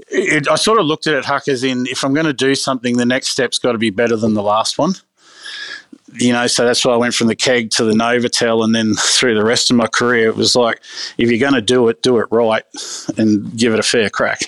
It, 0.09 0.49
I 0.49 0.57
sort 0.57 0.79
of 0.79 0.87
looked 0.87 1.07
at 1.07 1.15
it, 1.15 1.25
Huck, 1.25 1.49
as 1.49 1.63
in 1.63 1.87
if 1.87 2.05
I'm 2.05 2.13
going 2.13 2.27
to 2.27 2.33
do 2.33 2.55
something, 2.55 2.97
the 2.97 3.07
next 3.07 3.29
step's 3.29 3.59
got 3.59 3.73
to 3.73 3.79
be 3.79 3.91
better 3.91 4.17
than 4.17 4.35
the 4.35 4.43
last 4.43 4.77
one 4.77 4.95
you 6.15 6.33
know, 6.33 6.47
so 6.47 6.65
that's 6.65 6.85
why 6.85 6.93
I 6.93 6.97
went 6.97 7.15
from 7.15 7.29
the 7.29 7.37
keg 7.37 7.71
to 7.73 7.85
the 7.85 7.93
Novotel, 7.93 8.65
and 8.65 8.75
then 8.75 8.95
through 8.95 9.35
the 9.35 9.45
rest 9.45 9.71
of 9.71 9.77
my 9.77 9.87
career, 9.87 10.29
it 10.29 10.37
was 10.37 10.55
like, 10.55 10.81
if 11.17 11.31
you're 11.31 11.41
going 11.41 11.55
to 11.55 11.63
do 11.63 11.89
it, 11.89 12.03
do 12.03 12.19
it 12.19 12.27
right, 12.31 12.65
and 13.17 13.57
give 13.57 13.73
it 13.73 13.81
a 13.81 13.83
fair 13.83 14.11
crack. 14.11 14.41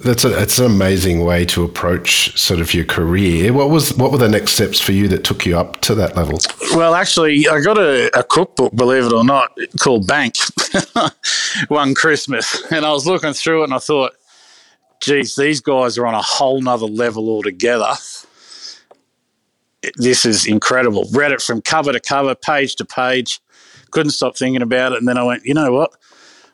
That's 0.00 0.24
a, 0.24 0.62
an 0.62 0.70
amazing 0.70 1.24
way 1.24 1.44
to 1.46 1.64
approach 1.64 2.38
sort 2.38 2.60
of 2.60 2.72
your 2.72 2.84
career. 2.84 3.52
What 3.52 3.70
was 3.70 3.94
what 3.96 4.12
were 4.12 4.18
the 4.18 4.28
next 4.28 4.52
steps 4.52 4.80
for 4.80 4.92
you 4.92 5.08
that 5.08 5.24
took 5.24 5.44
you 5.44 5.58
up 5.58 5.80
to 5.82 5.94
that 5.96 6.16
level? 6.16 6.38
Well, 6.74 6.94
actually, 6.94 7.48
I 7.48 7.60
got 7.60 7.78
a, 7.78 8.16
a 8.18 8.22
cookbook, 8.22 8.74
believe 8.74 9.06
it 9.06 9.12
or 9.12 9.24
not, 9.24 9.56
called 9.80 10.06
Banc 10.06 10.36
one 11.68 11.94
Christmas, 11.94 12.62
and 12.70 12.84
I 12.84 12.92
was 12.92 13.06
looking 13.06 13.32
through 13.32 13.62
it, 13.62 13.64
and 13.64 13.74
I 13.74 13.78
thought, 13.78 14.12
geez, 15.00 15.34
these 15.34 15.60
guys 15.60 15.98
are 15.98 16.06
on 16.06 16.14
a 16.14 16.22
whole 16.22 16.60
nother 16.60 16.86
level 16.86 17.28
altogether 17.28 17.94
this 19.96 20.24
is 20.24 20.46
incredible. 20.46 21.08
Read 21.12 21.32
it 21.32 21.42
from 21.42 21.62
cover 21.62 21.92
to 21.92 22.00
cover, 22.00 22.34
page 22.34 22.76
to 22.76 22.84
page. 22.84 23.40
Couldn't 23.90 24.10
stop 24.10 24.36
thinking 24.36 24.62
about 24.62 24.92
it. 24.92 24.98
And 24.98 25.08
then 25.08 25.18
I 25.18 25.22
went, 25.22 25.44
you 25.44 25.54
know 25.54 25.72
what? 25.72 25.92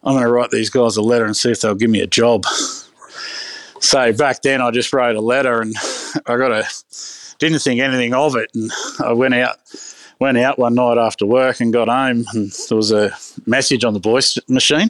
I'm 0.02 0.14
going 0.14 0.24
to 0.24 0.30
write 0.30 0.50
these 0.50 0.70
guys 0.70 0.96
a 0.96 1.02
letter 1.02 1.24
and 1.24 1.36
see 1.36 1.50
if 1.50 1.60
they'll 1.60 1.74
give 1.74 1.90
me 1.90 2.00
a 2.00 2.06
job. 2.06 2.44
So 3.84 4.12
back 4.14 4.40
then, 4.42 4.62
I 4.62 4.70
just 4.70 4.92
wrote 4.92 5.14
a 5.14 5.20
letter 5.20 5.60
and 5.60 5.74
I 6.26 6.36
got 6.36 6.52
a, 6.52 6.64
didn't 7.38 7.58
think 7.60 7.80
anything 7.80 8.14
of 8.14 8.34
it. 8.34 8.50
And 8.54 8.70
I 8.98 9.12
went 9.12 9.34
out 9.34 9.58
went 10.20 10.38
out 10.38 10.58
one 10.58 10.74
night 10.74 10.96
after 10.96 11.26
work 11.26 11.60
and 11.60 11.72
got 11.72 11.88
home, 11.88 12.24
and 12.32 12.50
there 12.68 12.76
was 12.76 12.92
a 12.92 13.10
message 13.46 13.84
on 13.84 13.92
the 13.92 14.00
voice 14.00 14.38
machine. 14.48 14.88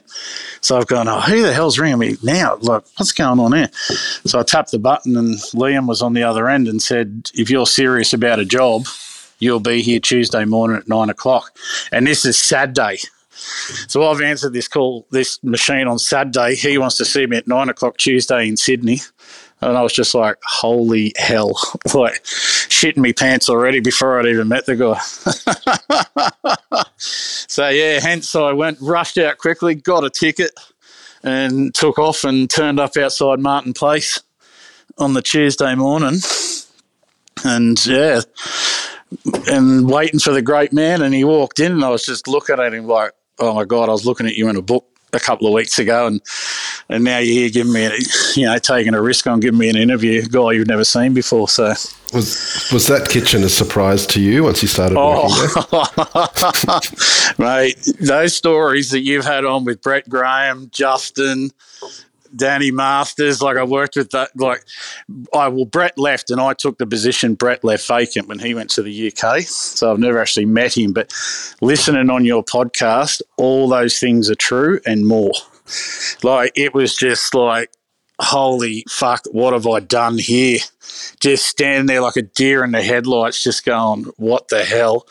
So 0.61 0.77
I've 0.77 0.87
gone, 0.87 1.07
oh, 1.07 1.19
who 1.19 1.41
the 1.41 1.51
hell's 1.51 1.79
ringing 1.79 1.97
me 1.97 2.15
now? 2.23 2.57
Like, 2.61 2.83
what's 2.95 3.11
going 3.11 3.39
on 3.39 3.51
here? 3.51 3.69
So 3.73 4.39
I 4.39 4.43
tapped 4.43 4.71
the 4.71 4.79
button, 4.79 5.17
and 5.17 5.35
Liam 5.53 5.87
was 5.87 6.01
on 6.01 6.13
the 6.13 6.23
other 6.23 6.47
end 6.47 6.67
and 6.67 6.81
said, 6.81 7.31
if 7.33 7.49
you're 7.49 7.65
serious 7.65 8.13
about 8.13 8.39
a 8.39 8.45
job, 8.45 8.85
you'll 9.39 9.59
be 9.59 9.81
here 9.81 9.99
Tuesday 9.99 10.45
morning 10.45 10.77
at 10.77 10.87
nine 10.87 11.09
o'clock. 11.09 11.57
And 11.91 12.05
this 12.07 12.23
is 12.23 12.37
Saturday. 12.37 12.99
So 13.87 14.09
I've 14.09 14.21
answered 14.21 14.53
this 14.53 14.67
call, 14.67 15.07
this 15.11 15.43
machine 15.43 15.87
on 15.87 15.99
Saturday. 15.99 16.55
He 16.55 16.77
wants 16.77 16.97
to 16.97 17.05
see 17.05 17.25
me 17.25 17.37
at 17.37 17.47
nine 17.47 17.69
o'clock 17.69 17.97
Tuesday 17.97 18.47
in 18.47 18.57
Sydney. 18.57 18.99
And 19.61 19.77
I 19.77 19.81
was 19.81 19.93
just 19.93 20.13
like, 20.13 20.37
holy 20.43 21.13
hell, 21.17 21.57
like 21.93 22.23
shitting 22.23 22.97
me 22.97 23.13
pants 23.13 23.49
already 23.49 23.79
before 23.79 24.19
I'd 24.19 24.27
even 24.27 24.47
met 24.47 24.65
the 24.65 24.75
guy. 24.75 24.99
so, 26.97 27.69
yeah, 27.69 27.99
hence 27.99 28.35
I 28.35 28.51
went, 28.51 28.77
rushed 28.81 29.17
out 29.17 29.37
quickly, 29.37 29.75
got 29.75 30.03
a 30.03 30.09
ticket, 30.09 30.51
and 31.23 31.73
took 31.73 31.97
off 31.97 32.23
and 32.23 32.49
turned 32.49 32.79
up 32.79 32.97
outside 32.97 33.39
Martin 33.39 33.73
Place 33.73 34.21
on 34.97 35.13
the 35.13 35.21
Tuesday 35.21 35.73
morning. 35.73 36.19
And 37.43 37.83
yeah, 37.85 38.21
and 39.47 39.89
waiting 39.89 40.19
for 40.19 40.31
the 40.31 40.41
great 40.41 40.73
man. 40.73 41.01
And 41.01 41.13
he 41.13 41.23
walked 41.23 41.59
in, 41.59 41.71
and 41.71 41.83
I 41.83 41.89
was 41.89 42.05
just 42.05 42.27
looking 42.27 42.59
at 42.59 42.73
him 42.73 42.87
like, 42.87 43.11
oh 43.39 43.53
my 43.53 43.65
God, 43.65 43.89
I 43.89 43.91
was 43.91 44.05
looking 44.05 44.27
at 44.27 44.35
you 44.35 44.49
in 44.49 44.55
a 44.55 44.61
book 44.61 44.85
a 45.13 45.19
couple 45.19 45.47
of 45.47 45.53
weeks 45.53 45.79
ago, 45.79 46.07
and 46.07 46.21
and 46.89 47.03
now 47.03 47.17
you're 47.17 47.33
here 47.33 47.49
giving 47.49 47.73
me, 47.73 47.85
a, 47.85 47.91
you 48.35 48.45
know, 48.45 48.57
taking 48.59 48.93
a 48.93 49.01
risk 49.01 49.25
on 49.25 49.39
giving 49.39 49.59
me 49.59 49.69
an 49.69 49.75
interview, 49.75 50.21
a 50.21 50.25
guy 50.25 50.51
you've 50.51 50.67
never 50.67 50.83
seen 50.83 51.13
before. 51.13 51.47
So 51.47 51.73
was 52.13 52.69
was 52.71 52.87
that 52.87 53.09
kitchen 53.09 53.43
a 53.43 53.49
surprise 53.49 54.05
to 54.07 54.21
you 54.21 54.43
once 54.43 54.61
you 54.61 54.67
started 54.67 54.97
oh, 54.99 55.27
mate? 57.37 57.77
Those 57.99 58.35
stories 58.35 58.91
that 58.91 59.01
you've 59.01 59.25
had 59.25 59.45
on 59.45 59.65
with 59.65 59.81
Brett 59.81 60.07
Graham, 60.07 60.69
Justin, 60.71 61.51
Danny 62.35 62.71
Masters. 62.71 63.41
Like 63.41 63.57
I 63.57 63.63
worked 63.63 63.95
with 63.95 64.11
that. 64.11 64.29
Like 64.35 64.63
I 65.33 65.47
well, 65.47 65.65
Brett 65.65 65.97
left, 65.97 66.29
and 66.29 66.41
I 66.41 66.53
took 66.53 66.77
the 66.77 66.87
position 66.87 67.35
Brett 67.35 67.63
left 67.63 67.87
vacant 67.87 68.27
when 68.27 68.39
he 68.39 68.53
went 68.53 68.69
to 68.71 68.81
the 68.81 69.11
UK. 69.11 69.41
So 69.41 69.91
I've 69.91 69.99
never 69.99 70.19
actually 70.19 70.45
met 70.45 70.77
him, 70.77 70.93
but 70.93 71.13
listening 71.61 72.09
on 72.09 72.25
your 72.25 72.43
podcast, 72.43 73.21
all 73.37 73.67
those 73.67 73.99
things 73.99 74.29
are 74.29 74.35
true 74.35 74.79
and 74.85 75.07
more. 75.07 75.33
Like 76.23 76.51
it 76.55 76.73
was 76.73 76.95
just 76.95 77.33
like, 77.33 77.71
holy 78.19 78.85
fuck, 78.89 79.25
what 79.31 79.53
have 79.53 79.67
I 79.67 79.79
done 79.79 80.17
here? 80.17 80.59
Just 81.19 81.45
standing 81.45 81.87
there 81.87 82.01
like 82.01 82.15
a 82.15 82.21
deer 82.21 82.63
in 82.63 82.71
the 82.71 82.81
headlights, 82.81 83.43
just 83.43 83.65
going, 83.65 84.05
what 84.17 84.47
the 84.49 84.63
hell? 84.63 85.07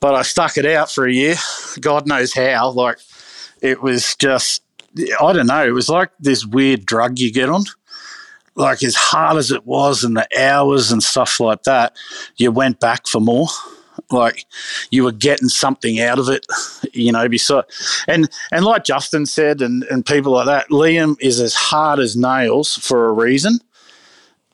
But 0.00 0.14
I 0.14 0.22
stuck 0.22 0.58
it 0.58 0.66
out 0.66 0.90
for 0.90 1.06
a 1.06 1.12
year. 1.12 1.36
God 1.80 2.06
knows 2.06 2.34
how. 2.34 2.70
Like 2.70 2.98
it 3.62 3.82
was 3.82 4.14
just 4.16 4.62
I 4.98 5.32
don't 5.32 5.46
know. 5.46 5.66
It 5.66 5.72
was 5.72 5.88
like 5.88 6.10
this 6.20 6.46
weird 6.46 6.86
drug 6.86 7.18
you 7.18 7.32
get 7.32 7.48
on. 7.48 7.64
Like 8.56 8.84
as 8.84 8.94
hard 8.94 9.36
as 9.36 9.50
it 9.50 9.66
was, 9.66 10.04
and 10.04 10.16
the 10.16 10.28
hours 10.38 10.92
and 10.92 11.02
stuff 11.02 11.40
like 11.40 11.64
that, 11.64 11.96
you 12.36 12.52
went 12.52 12.78
back 12.78 13.08
for 13.08 13.20
more. 13.20 13.48
Like 14.10 14.44
you 14.90 15.02
were 15.04 15.12
getting 15.12 15.48
something 15.48 16.00
out 16.00 16.18
of 16.18 16.28
it, 16.28 16.46
you 16.92 17.10
know. 17.10 17.28
Beside, 17.28 17.64
and 18.06 18.28
and 18.52 18.64
like 18.64 18.84
Justin 18.84 19.26
said, 19.26 19.60
and 19.60 19.82
and 19.84 20.06
people 20.06 20.32
like 20.32 20.46
that, 20.46 20.68
Liam 20.68 21.16
is 21.20 21.40
as 21.40 21.54
hard 21.54 21.98
as 21.98 22.16
nails 22.16 22.74
for 22.74 23.06
a 23.06 23.12
reason, 23.12 23.58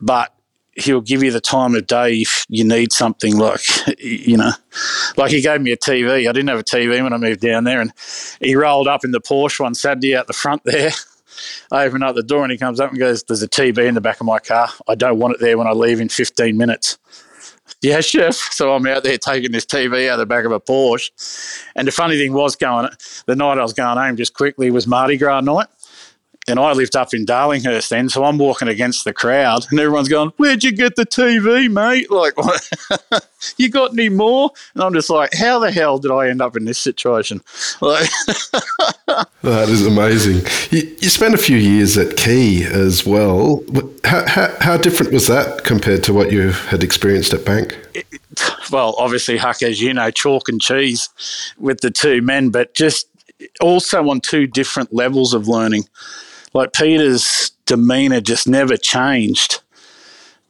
but 0.00 0.34
he'll 0.82 1.00
give 1.00 1.22
you 1.22 1.30
the 1.30 1.40
time 1.40 1.74
of 1.74 1.86
day 1.86 2.14
if 2.14 2.44
you 2.48 2.64
need 2.64 2.92
something 2.92 3.36
like 3.36 3.60
you 3.98 4.36
know 4.36 4.52
like 5.16 5.30
he 5.30 5.40
gave 5.40 5.60
me 5.60 5.72
a 5.72 5.76
tv 5.76 6.28
i 6.28 6.32
didn't 6.32 6.48
have 6.48 6.58
a 6.58 6.64
tv 6.64 7.02
when 7.02 7.12
i 7.12 7.16
moved 7.16 7.40
down 7.40 7.64
there 7.64 7.80
and 7.80 7.92
he 8.40 8.54
rolled 8.54 8.88
up 8.88 9.04
in 9.04 9.10
the 9.10 9.20
porsche 9.20 9.60
one 9.60 9.74
saturday 9.74 10.16
out 10.16 10.26
the 10.26 10.32
front 10.32 10.62
there. 10.64 10.90
I 11.72 11.86
open 11.86 12.02
up 12.02 12.16
the 12.16 12.22
door 12.22 12.42
and 12.42 12.52
he 12.52 12.58
comes 12.58 12.80
up 12.80 12.90
and 12.90 12.98
goes 12.98 13.22
there's 13.22 13.42
a 13.42 13.48
tv 13.48 13.86
in 13.86 13.94
the 13.94 14.00
back 14.00 14.20
of 14.20 14.26
my 14.26 14.38
car. 14.40 14.68
I 14.88 14.94
don't 14.94 15.18
want 15.18 15.34
it 15.34 15.40
there 15.40 15.56
when 15.56 15.66
i 15.66 15.72
leave 15.72 16.00
in 16.00 16.08
15 16.08 16.56
minutes. 16.56 16.98
Yeah 17.82 18.00
chef 18.00 18.34
so 18.50 18.74
i'm 18.74 18.86
out 18.88 19.04
there 19.04 19.16
taking 19.16 19.52
this 19.52 19.64
tv 19.64 20.08
out 20.08 20.14
of 20.14 20.18
the 20.18 20.26
back 20.26 20.44
of 20.44 20.52
a 20.52 20.60
porsche. 20.60 21.10
And 21.76 21.86
the 21.86 21.92
funny 21.92 22.18
thing 22.18 22.32
was 22.32 22.56
going 22.56 22.90
the 23.26 23.36
night 23.36 23.58
i 23.58 23.62
was 23.62 23.72
going 23.72 23.96
home 23.96 24.16
just 24.16 24.34
quickly 24.34 24.70
was 24.70 24.86
mardi 24.86 25.16
gras 25.16 25.40
night 25.40 25.68
and 26.50 26.60
I 26.60 26.72
lived 26.72 26.96
up 26.96 27.14
in 27.14 27.24
Darlinghurst 27.24 27.88
then, 27.88 28.08
so 28.08 28.24
I'm 28.24 28.38
walking 28.38 28.68
against 28.68 29.04
the 29.04 29.12
crowd, 29.12 29.66
and 29.70 29.78
everyone's 29.78 30.08
going, 30.08 30.32
"Where'd 30.36 30.64
you 30.64 30.72
get 30.72 30.96
the 30.96 31.06
TV, 31.06 31.70
mate? 31.70 32.10
Like, 32.10 32.34
you 33.56 33.70
got 33.70 33.92
any 33.92 34.08
more?" 34.08 34.50
And 34.74 34.82
I'm 34.82 34.92
just 34.92 35.10
like, 35.10 35.32
"How 35.34 35.58
the 35.58 35.70
hell 35.70 35.98
did 35.98 36.10
I 36.10 36.28
end 36.28 36.42
up 36.42 36.56
in 36.56 36.64
this 36.64 36.78
situation?" 36.78 37.40
Like, 37.80 38.08
that 39.42 39.68
is 39.68 39.86
amazing. 39.86 40.44
You, 40.70 40.96
you, 41.00 41.08
spent 41.08 41.34
a 41.34 41.38
few 41.38 41.56
years 41.56 41.96
at 41.96 42.16
Quay 42.16 42.64
as 42.64 43.06
well. 43.06 43.64
How, 44.04 44.26
how, 44.26 44.54
how, 44.60 44.76
different 44.76 45.12
was 45.12 45.26
that 45.28 45.64
compared 45.64 46.02
to 46.04 46.12
what 46.12 46.32
you 46.32 46.50
had 46.50 46.82
experienced 46.82 47.32
at 47.32 47.44
Banc? 47.44 47.78
It, 47.94 48.06
well, 48.70 48.94
obviously, 48.98 49.36
Huck, 49.36 49.62
as 49.62 49.80
you 49.80 49.94
know, 49.94 50.10
chalk 50.10 50.48
and 50.48 50.60
cheese 50.60 51.08
with 51.58 51.80
the 51.80 51.90
two 51.90 52.22
men, 52.22 52.50
but 52.50 52.74
just 52.74 53.08
also 53.60 54.08
on 54.08 54.20
two 54.20 54.46
different 54.46 54.92
levels 54.92 55.34
of 55.34 55.48
learning 55.48 55.84
like 56.52 56.72
Peter's 56.72 57.50
demeanor 57.66 58.20
just 58.20 58.48
never 58.48 58.76
changed. 58.76 59.62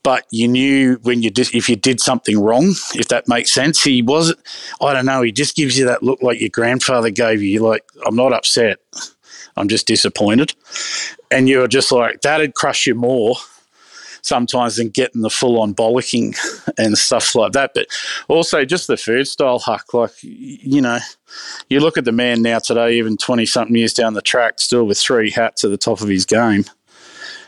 But 0.02 0.25
you 0.30 0.49
knew 0.49 0.99
when 1.02 1.23
you 1.23 1.28
did, 1.30 1.54
if 1.54 1.69
you 1.69 1.76
did 1.76 2.00
something 2.00 2.38
wrong, 2.40 2.71
if 2.95 3.09
that 3.09 3.28
makes 3.28 3.52
sense. 3.52 3.85
He 3.85 4.00
wasn't, 4.00 4.38
I 4.80 4.95
don't 4.95 5.04
know, 5.04 5.21
he 5.21 5.30
just 5.30 5.57
gives 5.57 5.78
you 5.78 5.85
that 5.87 6.02
look 6.02 6.23
like 6.23 6.40
your 6.40 6.49
grandfather 6.49 7.11
gave 7.11 7.42
you. 7.42 7.61
Like, 7.61 7.85
I'm 8.07 8.16
not 8.16 8.33
upset. 8.33 8.78
I'm 9.59 9.69
just 9.69 9.87
disappointed. 9.87 10.54
And 11.30 11.50
you're 11.50 11.69
just 11.69 11.92
like, 11.92 12.23
that'd 12.23 12.54
crush 12.54 12.87
you 12.87 12.95
more 12.95 13.37
sometimes 14.23 14.77
than 14.77 14.89
getting 14.89 15.23
the 15.23 15.31
full 15.31 15.61
on 15.61 15.75
bollocking 15.75 16.37
and 16.79 16.97
stuff 16.97 17.35
like 17.35 17.53
that. 17.53 17.73
But 17.75 17.87
also 18.29 18.65
just 18.65 18.87
the 18.87 18.97
food 18.97 19.27
style 19.27 19.59
huck, 19.59 19.93
like, 19.95 20.12
you 20.23 20.81
know, 20.81 20.99
you 21.69 21.81
look 21.81 21.97
at 21.97 22.05
the 22.05 22.12
man 22.12 22.43
now 22.43 22.59
today, 22.59 22.97
even 22.97 23.17
20 23.17 23.47
something 23.47 23.77
years 23.77 23.95
down 23.95 24.15
the 24.15 24.23
track, 24.23 24.61
still 24.61 24.85
with 24.85 24.99
three 24.99 25.31
hats 25.31 25.65
at 25.65 25.71
the 25.71 25.79
top 25.79 26.00
of 26.00 26.09
his 26.09 26.25
game. 26.25 26.65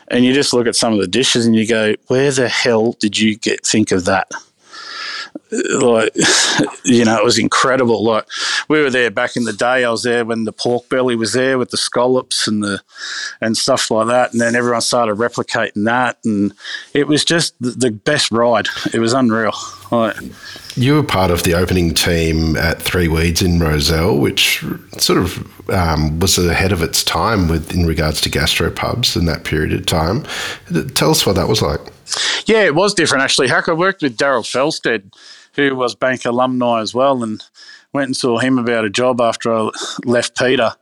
And 0.09 0.25
you 0.25 0.33
just 0.33 0.53
look 0.53 0.67
at 0.67 0.75
some 0.75 0.93
of 0.93 0.99
the 0.99 1.07
dishes 1.07 1.45
and 1.45 1.55
you 1.55 1.67
go, 1.67 1.95
where 2.07 2.31
the 2.31 2.49
hell 2.49 2.93
did 2.99 3.17
you 3.17 3.37
get 3.37 3.65
think 3.65 3.91
of 3.91 4.05
that? 4.05 4.29
Like 5.51 6.15
you 6.85 7.05
know 7.05 7.17
it 7.17 7.23
was 7.23 7.37
incredible. 7.37 8.03
Like 8.03 8.25
we 8.69 8.81
were 8.81 8.89
there 8.89 9.11
back 9.11 9.35
in 9.35 9.43
the 9.43 9.53
day. 9.53 9.83
I 9.83 9.89
was 9.89 10.03
there 10.03 10.25
when 10.25 10.45
the 10.45 10.51
pork 10.51 10.89
belly 10.89 11.15
was 11.15 11.33
there 11.33 11.57
with 11.57 11.69
the 11.69 11.77
scallops 11.77 12.47
and 12.47 12.63
the 12.63 12.81
and 13.41 13.57
stuff 13.57 13.91
like 13.91 14.07
that. 14.07 14.31
And 14.31 14.41
then 14.41 14.55
everyone 14.55 14.81
started 14.81 15.15
replicating 15.17 15.85
that. 15.85 16.17
And 16.25 16.53
it 16.93 17.07
was 17.07 17.23
just 17.23 17.55
the 17.59 17.91
best 17.91 18.31
ride. 18.31 18.67
It 18.93 18.99
was 18.99 19.13
unreal. 19.13 19.53
Like, 19.91 20.15
you 20.75 20.95
were 20.95 21.03
part 21.03 21.29
of 21.29 21.43
the 21.43 21.53
opening 21.53 21.93
team 21.93 22.57
at 22.57 22.81
Three 22.81 23.07
Weeds 23.07 23.41
in 23.41 23.59
Rozelle, 23.59 24.17
which 24.17 24.63
sort 24.97 25.19
of 25.19 25.69
um, 25.69 26.19
was 26.19 26.37
ahead 26.37 26.71
of 26.71 26.81
its 26.81 27.03
time 27.03 27.47
with 27.47 27.73
in 27.73 27.85
regards 27.85 28.21
to 28.21 28.29
gastropubs 28.29 29.15
in 29.15 29.25
that 29.25 29.43
period 29.43 29.73
of 29.73 29.85
time. 29.85 30.25
Tell 30.95 31.11
us 31.11 31.25
what 31.25 31.35
that 31.35 31.47
was 31.47 31.61
like. 31.61 31.81
Yeah, 32.45 32.63
it 32.63 32.75
was 32.75 32.93
different 32.93 33.23
actually. 33.23 33.47
Huck, 33.47 33.69
I 33.69 33.73
worked 33.73 34.01
with 34.01 34.17
Daryl 34.17 34.43
Felstead 34.43 35.11
who 35.55 35.75
was 35.75 35.95
Banc 35.95 36.25
alumni 36.25 36.81
as 36.81 36.93
well, 36.93 37.23
and 37.23 37.43
went 37.93 38.07
and 38.07 38.17
saw 38.17 38.39
him 38.39 38.57
about 38.57 38.85
a 38.85 38.89
job 38.89 39.21
after 39.21 39.53
I 39.53 39.69
left 40.05 40.37
Peter. 40.37 40.73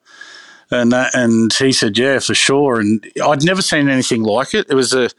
And 0.69 0.91
that, 0.93 1.13
and 1.13 1.51
he 1.53 1.73
said, 1.73 1.97
yeah, 1.97 2.19
for 2.19 2.33
sure. 2.33 2.79
And 2.79 3.05
I'd 3.21 3.43
never 3.43 3.61
seen 3.61 3.89
anything 3.89 4.23
like 4.23 4.53
it. 4.53 4.67
It 4.69 4.75
was 4.75 4.93
a 4.93 5.09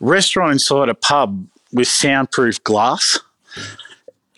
restaurant 0.00 0.52
inside 0.52 0.88
a 0.88 0.94
pub 0.94 1.46
with 1.72 1.86
soundproof 1.86 2.62
glass 2.64 3.20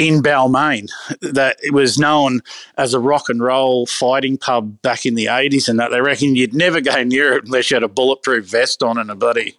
in 0.00 0.22
Balmain 0.22 0.90
that 1.20 1.58
it 1.62 1.74
was 1.74 1.98
known 1.98 2.40
as 2.78 2.94
a 2.94 2.98
rock 2.98 3.28
and 3.28 3.42
roll 3.42 3.84
fighting 3.84 4.38
pub 4.38 4.80
back 4.80 5.04
in 5.04 5.14
the 5.14 5.26
80s 5.26 5.68
and 5.68 5.78
that 5.78 5.90
they 5.90 6.00
reckon 6.00 6.34
you'd 6.34 6.54
never 6.54 6.80
go 6.80 7.02
near 7.04 7.34
it 7.34 7.44
unless 7.44 7.70
you 7.70 7.74
had 7.74 7.82
a 7.82 7.88
bulletproof 7.88 8.46
vest 8.46 8.82
on 8.82 8.96
and 8.96 9.10
a 9.10 9.14
buddy 9.14 9.58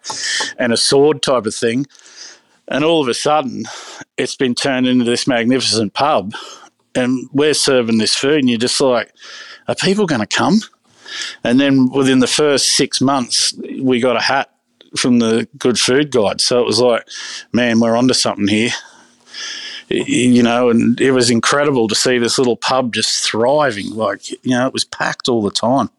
and 0.57 0.74
a 0.74 0.77
sword 0.77 1.21
type 1.21 1.45
of 1.45 1.53
thing. 1.53 1.86
And 2.67 2.83
all 2.83 3.01
of 3.01 3.07
a 3.07 3.13
sudden, 3.13 3.65
it's 4.17 4.36
been 4.36 4.55
turned 4.55 4.88
into 4.88 5.05
this 5.05 5.27
magnificent 5.27 5.93
pub, 5.93 6.33
and 6.95 7.29
we're 7.33 7.53
serving 7.53 7.98
this 7.98 8.15
food, 8.15 8.39
and 8.39 8.50
you're 8.50 8.57
just 8.57 8.79
like, 8.79 9.12
are 9.67 9.75
people 9.75 10.05
going 10.05 10.21
to 10.21 10.27
come? 10.27 10.62
And 11.43 11.60
then 11.60 11.89
within 11.89 12.19
the 12.19 12.27
first 12.27 12.77
six 12.77 13.01
months, 13.01 13.53
we 13.81 14.00
got 14.00 14.15
a 14.15 14.21
hat 14.21 14.51
from 14.95 15.19
the 15.19 15.48
Good 15.57 15.77
Food 15.77 16.12
Guide. 16.12 16.39
So 16.39 16.62
it 16.62 16.65
was 16.65 16.79
like, 16.79 17.05
man, 17.51 17.79
we're 17.79 17.95
onto 17.95 18.13
something 18.13 18.48
here. 18.48 18.71
You 19.91 20.43
know, 20.43 20.69
and 20.69 21.00
it 21.01 21.12
was 21.12 21.29
incredible 21.29 21.88
to 21.88 21.95
see 21.95 22.17
this 22.17 22.38
little 22.38 22.57
pub 22.57 22.93
just 22.93 23.24
thriving. 23.24 23.91
Like, 23.91 24.29
you 24.29 24.51
know, 24.51 24.67
it 24.67 24.74
was 24.74 24.86
packed 24.86 25.27
all 25.27 25.41
the 25.41 25.51
time. 25.51 25.89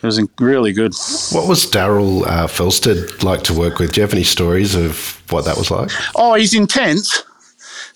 It 0.00 0.06
was 0.06 0.20
really 0.38 0.72
good. 0.72 0.92
What 1.32 1.48
was 1.48 1.66
Daryl 1.66 2.24
uh, 2.24 2.46
Felstead 2.46 3.24
like 3.24 3.42
to 3.44 3.54
work 3.54 3.80
with? 3.80 3.92
Do 3.92 4.00
you 4.00 4.02
have 4.02 4.14
any 4.14 4.22
stories 4.22 4.76
of 4.76 5.20
what 5.30 5.44
that 5.44 5.56
was 5.56 5.72
like? 5.72 5.90
Oh, 6.14 6.34
he's 6.34 6.54
intense. 6.54 7.24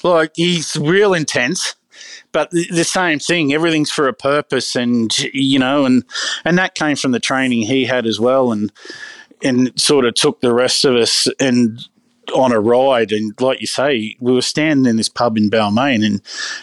Like 0.02 0.33
he's 0.35 0.76
real 0.76 1.14
intense, 1.14 1.76
but 2.33 2.50
the 2.50 2.83
same 2.83 3.21
thing. 3.21 3.52
Everything's 3.52 3.93
for 3.93 4.09
a 4.09 4.12
purpose, 4.12 4.75
and 4.75 5.17
you 5.33 5.61
know, 5.61 5.85
and 5.85 6.02
and 6.45 6.59
that 6.59 6.75
came 6.75 6.97
from 6.97 7.12
the 7.12 7.21
training 7.21 7.62
he 7.62 7.85
had 7.85 8.05
as 8.05 8.19
well, 8.19 8.50
and 8.50 8.73
and 9.43 9.73
sort 9.81 10.05
of 10.05 10.14
took 10.14 10.41
the 10.41 10.52
rest 10.52 10.85
of 10.85 10.97
us 10.97 11.29
and 11.38 11.87
on 12.35 12.52
a 12.52 12.61
ride. 12.61 13.12
And 13.12 13.38
like 13.41 13.61
you 13.61 13.67
say, 13.67 14.17
we 14.21 14.33
were 14.33 14.43
standing 14.43 14.91
in 14.91 14.97
this 14.97 15.09
pub 15.09 15.37
in 15.37 15.50
Balmain, 15.50 16.05
and 16.05 16.21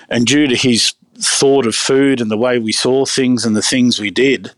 and 0.09 0.25
due 0.25 0.47
to 0.47 0.55
his 0.55 0.93
thought 1.17 1.65
of 1.65 1.75
food 1.75 2.21
and 2.21 2.31
the 2.31 2.37
way 2.37 2.59
we 2.59 2.71
saw 2.71 3.05
things 3.05 3.43
and 3.43 3.55
the 3.55 3.61
things 3.61 3.99
we 3.99 4.09
did 4.09 4.51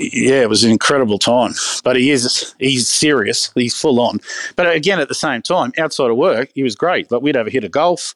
yeah, 0.00 0.42
it 0.42 0.48
was 0.48 0.64
an 0.64 0.70
incredible 0.70 1.18
time. 1.18 1.52
But 1.84 1.96
he 1.96 2.10
is 2.10 2.54
he's 2.58 2.88
serious. 2.88 3.50
He's 3.54 3.78
full 3.78 4.00
on. 4.00 4.20
But 4.56 4.74
again, 4.74 5.00
at 5.00 5.08
the 5.08 5.14
same 5.14 5.42
time, 5.42 5.72
outside 5.78 6.10
of 6.10 6.16
work, 6.16 6.50
he 6.54 6.62
was 6.62 6.74
great. 6.74 7.10
Like 7.10 7.22
we'd 7.22 7.36
have 7.36 7.46
a 7.46 7.50
hit 7.50 7.64
of 7.64 7.70
golf, 7.70 8.14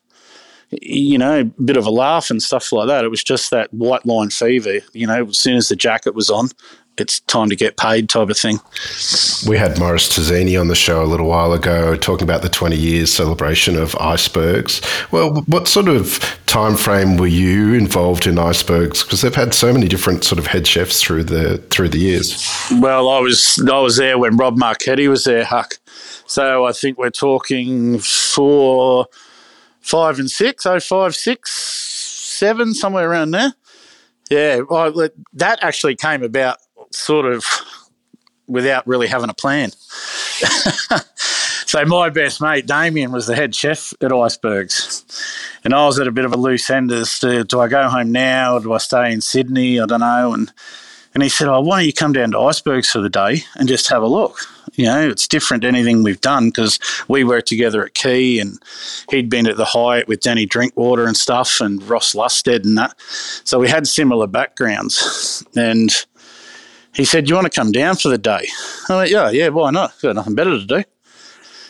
you 0.70 1.18
know, 1.18 1.40
a 1.40 1.44
bit 1.44 1.76
of 1.76 1.87
a 1.87 1.90
laugh 1.90 2.30
and 2.30 2.42
stuff 2.42 2.73
like 2.73 2.88
that. 2.88 3.04
It 3.04 3.11
was 3.11 3.23
just 3.23 3.50
that 3.50 3.73
white 3.73 4.06
line 4.06 4.30
fever. 4.30 4.78
You 4.92 5.06
know, 5.06 5.26
as 5.26 5.38
soon 5.38 5.56
as 5.56 5.68
the 5.68 5.76
jacket 5.76 6.14
was 6.14 6.30
on, 6.30 6.49
it's 6.96 7.20
time 7.20 7.48
to 7.48 7.56
get 7.56 7.76
paid 7.76 8.08
type 8.08 8.28
of 8.28 8.36
thing. 8.36 8.60
We 9.48 9.58
had 9.58 9.78
Maurice 9.78 10.16
Terzini 10.16 10.60
on 10.60 10.68
the 10.68 10.74
show 10.74 11.02
a 11.02 11.06
little 11.06 11.26
while 11.26 11.52
ago 11.52 11.96
talking 11.96 12.24
about 12.24 12.42
the 12.42 12.48
20 12.48 12.76
years 12.76 13.12
celebration 13.12 13.76
of 13.76 13.96
icebergs. 13.96 14.80
Well, 15.10 15.42
what 15.46 15.66
sort 15.66 15.88
of 15.88 16.20
time 16.46 16.76
frame 16.76 17.16
were 17.16 17.26
you 17.26 17.74
involved 17.74 18.26
in 18.26 18.38
icebergs? 18.38 19.02
Because 19.02 19.22
they've 19.22 19.34
had 19.34 19.54
so 19.54 19.72
many 19.72 19.88
different 19.88 20.24
sort 20.24 20.38
of 20.38 20.46
head 20.46 20.66
chefs 20.66 21.02
through 21.02 21.24
the 21.24 21.58
through 21.70 21.88
the 21.88 21.98
years. 21.98 22.48
Well, 22.80 23.08
I 23.08 23.18
was 23.18 23.62
I 23.70 23.78
was 23.80 23.96
there 23.96 24.18
when 24.18 24.36
Rob 24.36 24.56
Marchetti 24.56 25.08
was 25.08 25.24
there, 25.24 25.44
Huck. 25.44 25.74
So 26.26 26.64
I 26.64 26.72
think 26.72 26.96
we're 26.96 27.10
talking 27.10 27.98
four, 27.98 29.06
five 29.80 30.18
and 30.18 30.30
six. 30.30 30.64
six, 30.64 30.66
oh 30.66 30.80
five, 30.80 31.14
six, 31.14 31.50
seven, 31.52 32.74
somewhere 32.74 33.10
around 33.10 33.32
there. 33.32 33.54
Yeah, 34.30 34.60
well, 34.68 35.08
that 35.34 35.58
actually 35.62 35.96
came 35.96 36.22
about 36.22 36.58
sort 36.94 37.26
of 37.26 37.44
without 38.46 38.86
really 38.86 39.06
having 39.06 39.30
a 39.30 39.34
plan. 39.34 39.70
so 41.66 41.84
my 41.86 42.10
best 42.10 42.40
mate 42.40 42.66
Damien 42.66 43.12
was 43.12 43.26
the 43.26 43.34
head 43.34 43.54
chef 43.54 43.92
at 44.00 44.12
Icebergs, 44.12 45.04
and 45.64 45.74
I 45.74 45.86
was 45.86 45.98
at 45.98 46.08
a 46.08 46.12
bit 46.12 46.24
of 46.24 46.32
a 46.32 46.36
loose 46.36 46.68
end 46.70 46.92
as 46.92 47.18
to 47.20 47.44
do 47.44 47.60
I 47.60 47.68
go 47.68 47.88
home 47.88 48.12
now 48.12 48.56
or 48.56 48.60
do 48.60 48.72
I 48.72 48.78
stay 48.78 49.12
in 49.12 49.20
Sydney? 49.20 49.80
I 49.80 49.86
don't 49.86 50.00
know. 50.00 50.32
And 50.34 50.52
and 51.14 51.22
he 51.22 51.28
said, 51.28 51.48
"Oh, 51.48 51.60
why 51.60 51.78
don't 51.78 51.86
you 51.86 51.92
come 51.92 52.12
down 52.12 52.32
to 52.32 52.40
Icebergs 52.40 52.90
for 52.90 53.00
the 53.00 53.08
day 53.08 53.44
and 53.54 53.68
just 53.68 53.88
have 53.88 54.02
a 54.02 54.08
look? 54.08 54.40
You 54.74 54.86
know, 54.86 55.08
it's 55.08 55.28
different 55.28 55.62
to 55.62 55.68
anything 55.68 56.02
we've 56.02 56.20
done 56.20 56.48
because 56.48 56.80
we 57.06 57.22
worked 57.22 57.46
together 57.46 57.84
at 57.84 57.94
Quay, 57.94 58.40
and 58.40 58.58
he'd 59.10 59.30
been 59.30 59.46
at 59.46 59.56
the 59.56 59.64
Hyatt 59.64 60.08
with 60.08 60.20
Danny 60.20 60.44
Drinkwater 60.44 61.06
and 61.06 61.16
stuff 61.16 61.60
and 61.60 61.82
Ross 61.88 62.14
Lusted 62.14 62.64
and 62.64 62.76
that. 62.76 62.96
So 63.44 63.60
we 63.60 63.68
had 63.68 63.86
similar 63.86 64.26
backgrounds 64.26 65.44
and." 65.56 65.90
He 66.94 67.04
said, 67.04 67.28
you 67.28 67.34
want 67.34 67.52
to 67.52 67.60
come 67.60 67.72
down 67.72 67.96
for 67.96 68.08
the 68.08 68.18
day? 68.18 68.48
I 68.88 68.96
went, 68.96 69.10
Yeah, 69.10 69.30
yeah, 69.30 69.48
why 69.48 69.70
not? 69.70 70.00
Got 70.00 70.14
nothing 70.14 70.34
better 70.34 70.58
to 70.58 70.64
do. 70.64 70.84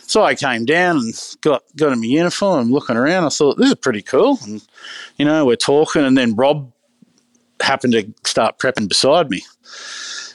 So 0.07 0.23
I 0.23 0.35
came 0.35 0.65
down 0.65 0.97
and 0.97 1.35
got 1.41 1.63
got 1.75 1.91
in 1.91 1.99
my 1.99 2.05
uniform 2.05 2.61
and 2.61 2.71
looking 2.71 2.95
around. 2.95 3.25
I 3.25 3.29
thought, 3.29 3.57
This 3.57 3.69
is 3.69 3.75
pretty 3.75 4.03
cool. 4.03 4.37
And, 4.43 4.65
you 5.17 5.25
know, 5.25 5.45
we're 5.45 5.55
talking. 5.55 6.03
And 6.03 6.17
then 6.17 6.35
Rob 6.35 6.71
happened 7.59 7.93
to 7.93 8.13
start 8.23 8.59
prepping 8.59 8.87
beside 8.87 9.31
me. 9.31 9.41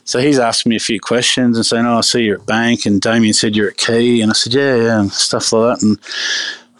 So 0.04 0.18
he's 0.18 0.40
asked 0.40 0.66
me 0.66 0.74
a 0.74 0.80
few 0.80 0.98
questions 0.98 1.56
and 1.56 1.64
saying, 1.64 1.86
Oh, 1.86 1.98
I 1.98 2.00
see 2.00 2.22
you're 2.22 2.40
at 2.40 2.46
Banc. 2.46 2.84
And 2.84 3.00
Damien 3.00 3.32
said 3.32 3.54
you're 3.54 3.70
at 3.70 3.76
Quay. 3.76 4.20
And 4.20 4.32
I 4.32 4.34
said, 4.34 4.54
Yeah, 4.54 4.74
yeah, 4.74 5.00
and 5.00 5.12
stuff 5.12 5.52
like 5.52 5.78
that. 5.78 5.86
And 5.86 6.02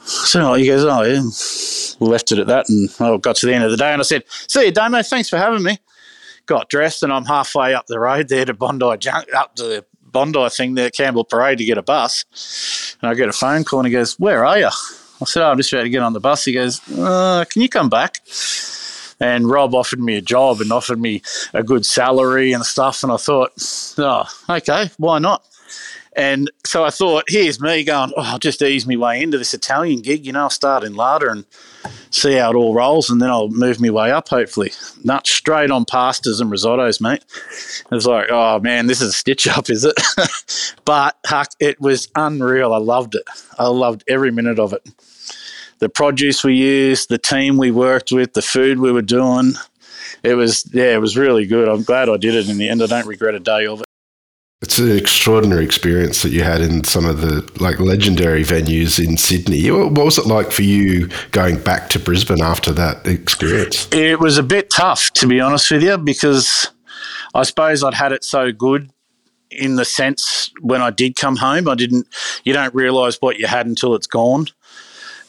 so 0.05 0.51
oh, 0.51 0.55
he 0.55 0.67
goes, 0.67 0.85
Oh, 0.85 1.03
yeah. 1.03 1.23
Left 2.05 2.33
it 2.33 2.41
at 2.41 2.49
that. 2.49 2.69
And 2.69 2.91
I 2.99 3.17
got 3.19 3.37
to 3.37 3.47
the 3.47 3.55
end 3.55 3.63
of 3.63 3.71
the 3.71 3.77
day 3.77 3.93
and 3.93 4.01
I 4.01 4.05
said, 4.05 4.25
See 4.49 4.65
you, 4.65 4.73
Damo. 4.73 5.01
Thanks 5.03 5.29
for 5.29 5.37
having 5.37 5.63
me 5.63 5.79
got 6.51 6.69
dressed 6.69 7.05
and 7.05 7.13
I'm 7.13 7.25
halfway 7.25 7.75
up 7.75 7.87
the 7.87 8.01
road 8.01 8.29
there 8.29 8.45
to 8.45 8.53
Bondi 8.53 8.97
Junk, 8.99 9.33
up 9.33 9.55
to 9.55 9.63
the 9.63 9.85
Bondi 10.03 10.49
thing 10.51 10.75
there, 10.75 10.91
Campbell 10.91 11.25
Parade 11.25 11.59
to 11.59 11.65
get 11.65 11.79
a 11.79 11.83
bus. 11.83 12.97
And 13.01 13.09
I 13.09 13.15
get 13.15 13.29
a 13.29 13.33
phone 13.33 13.63
call 13.63 13.79
and 13.79 13.87
he 13.87 13.93
goes, 13.93 14.19
Where 14.19 14.45
are 14.45 14.59
you? 14.59 14.67
I 14.67 15.25
said, 15.27 15.45
oh, 15.47 15.53
I'm 15.53 15.59
just 15.59 15.73
about 15.73 15.85
to 15.85 15.89
get 15.89 16.03
on 16.03 16.13
the 16.13 16.19
bus. 16.19 16.45
He 16.45 16.53
goes, 16.53 16.81
uh, 16.99 17.45
Can 17.49 17.63
you 17.63 17.69
come 17.69 17.89
back? 17.89 18.21
And 19.21 19.49
Rob 19.49 19.75
offered 19.77 20.01
me 20.01 20.17
a 20.17 20.21
job 20.21 20.61
and 20.61 20.73
offered 20.73 21.01
me 21.01 21.23
a 21.55 21.63
good 21.63 21.87
salary 21.87 22.53
and 22.53 22.67
stuff. 22.67 23.05
And 23.05 23.13
I 23.13 23.17
thought, 23.17 23.53
Oh, 23.97 24.25
okay, 24.49 24.91
why 24.99 25.21
not? 25.21 25.45
And 26.17 26.51
so 26.67 26.85
I 26.85 26.91
thought, 26.91 27.27
here's 27.29 27.61
me 27.61 27.85
going, 27.85 28.13
oh, 28.17 28.23
I'll 28.23 28.41
just 28.41 28.61
ease 28.61 28.85
my 28.85 28.97
way 28.97 29.23
into 29.23 29.39
this 29.39 29.55
Italian 29.55 30.01
gig. 30.01 30.27
You 30.27 30.33
know, 30.33 30.41
I'll 30.41 30.51
start 30.51 30.83
in 30.83 30.95
Larder 30.95 31.29
and 31.29 31.45
see 32.11 32.35
how 32.35 32.51
it 32.51 32.57
all 32.57 32.75
rolls, 32.75 33.11
and 33.11 33.21
then 33.21 33.31
I'll 33.31 33.49
move 33.49 33.81
my 33.81 33.91
way 33.91 34.11
up, 34.11 34.29
hopefully. 34.29 34.73
Not 35.05 35.27
straight 35.27 35.71
on 35.71 35.85
pastas 35.85 36.41
and 36.41 36.51
risottos, 36.51 37.01
mate. 37.01 37.25
It 37.91 37.95
was 37.95 38.07
like, 38.07 38.29
oh, 38.31 38.59
man, 38.61 38.87
this 38.87 39.01
is 39.01 39.11
a 39.11 39.13
stitch 39.13 39.47
up, 39.47 39.71
is 39.71 39.85
it? 39.85 39.95
but, 40.85 41.17
Huck, 41.25 41.49
it 41.61 41.81
was 41.81 42.09
unreal. 42.17 42.73
I 42.73 42.79
loved 42.79 43.15
it. 43.15 43.25
I 43.59 43.69
loved 43.69 44.05
every 44.09 44.31
minute 44.31 44.59
of 44.59 44.73
it. 44.73 44.87
The 45.79 45.89
produce 45.89 46.45
we 46.45 46.55
used, 46.55 47.09
the 47.09 47.19
team 47.19 47.57
we 47.57 47.71
worked 47.71 48.13
with, 48.13 48.35
the 48.35 48.43
food 48.43 48.81
we 48.81 48.93
were 48.93 49.03
doing. 49.03 49.55
It 50.23 50.35
was, 50.35 50.69
yeah, 50.75 50.95
it 50.95 51.01
was 51.01 51.17
really 51.17 51.47
good. 51.47 51.69
I'm 51.69 51.83
glad 51.83 52.09
I 52.09 52.19
did 52.19 52.35
it 52.35 52.49
in 52.49 52.59
the 52.59 52.69
end. 52.69 52.83
I 52.83 52.87
don't 52.87 53.07
regret 53.07 53.35
a 53.35 53.41
day 53.41 53.67
of 53.67 53.81
it. 53.81 53.87
It's 54.63 54.79
an 54.79 54.95
extraordinary 54.95 55.65
experience 55.65 56.23
that 56.23 56.33
you 56.33 56.43
had 56.43 56.61
in 56.61 56.85
some 56.85 57.07
of 57.07 57.23
the 57.23 57.51
like 57.61 57.81
legendary 57.81 58.45
venues 58.45 59.03
in 59.03 59.17
Sydney. 59.17 59.71
What 59.71 59.93
was 59.93 60.19
it 60.19 60.27
like 60.27 60.53
for 60.53 60.61
you 60.61 61.09
going 61.31 61.59
back 61.63 61.89
to 61.91 61.99
Brisbane 61.99 62.43
after 62.43 62.71
that 62.73 63.07
experience? 63.07 63.89
It 63.91 64.21
was 64.21 64.37
a 64.37 64.43
bit 64.43 64.69
tough, 64.69 65.13
to 65.15 65.27
be 65.27 65.41
honest 65.41 65.71
with 65.71 65.83
you, 65.83 65.97
because 65.97 66.71
I 67.35 67.45
suppose 67.45 67.83
I'd 67.83 67.95
had 67.95 68.13
it 68.13 68.23
so 68.23 68.53
good 68.53 68.91
in 69.51 69.77
the 69.77 69.85
sense 69.87 70.51
when 70.61 70.83
I 70.83 70.91
did 70.91 71.17
come 71.17 71.37
home, 71.37 71.67
I 71.67 71.75
didn't. 71.75 72.07
You 72.45 72.53
don't 72.53 72.75
realise 72.75 73.17
what 73.17 73.39
you 73.39 73.47
had 73.47 73.67
until 73.67 73.95
it's 73.95 74.07
gone, 74.07 74.49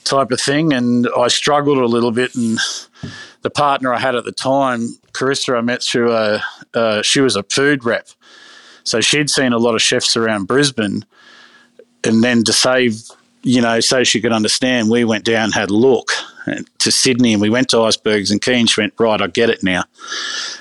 type 0.04 0.32
of 0.32 0.42
thing. 0.42 0.74
And 0.74 1.08
I 1.18 1.30
struggled 1.30 1.78
a 1.78 1.86
little 1.86 2.12
bit, 2.12 2.36
and 2.36 2.60
the 3.44 3.50
partner 3.50 3.94
I 3.94 4.00
had 4.00 4.14
at 4.14 4.26
the 4.26 4.34
time, 4.34 4.90
Carissa, 5.14 5.58
I 5.58 5.62
met 5.62 5.82
through 5.82 6.12
a. 6.12 6.44
Uh, 6.74 7.02
she 7.02 7.22
was 7.22 7.38
a 7.38 7.44
food 7.44 7.86
rep 7.86 8.10
so 8.84 9.02
she'd 9.02 9.30
seen 9.30 9.54
a 9.54 9.58
lot 9.58 9.76
of 9.76 9.82
chefs 9.82 10.16
around 10.16 10.48
Brisbane, 10.48 11.06
and 12.04 12.24
then 12.24 12.44
to 12.44 12.54
save, 12.54 13.02
you 13.44 13.62
know, 13.62 13.80
so 13.80 14.04
she 14.04 14.22
could 14.22 14.32
understand, 14.32 14.90
we 14.90 15.04
went 15.04 15.24
down, 15.24 15.52
had 15.52 15.70
a 15.70 15.74
look 15.74 16.12
to 16.80 16.92
Sydney, 16.92 17.34
and 17.34 17.42
we 17.42 17.50
went 17.50 17.70
to 17.70 17.82
Icebergs 17.82 18.32
and 18.32 18.42
Keene. 18.42 18.66
She 18.66 18.82
went, 18.82 18.94
right, 19.00 19.22
I 19.22 19.28
get 19.28 19.50
it 19.50 19.64
now. 19.64 19.84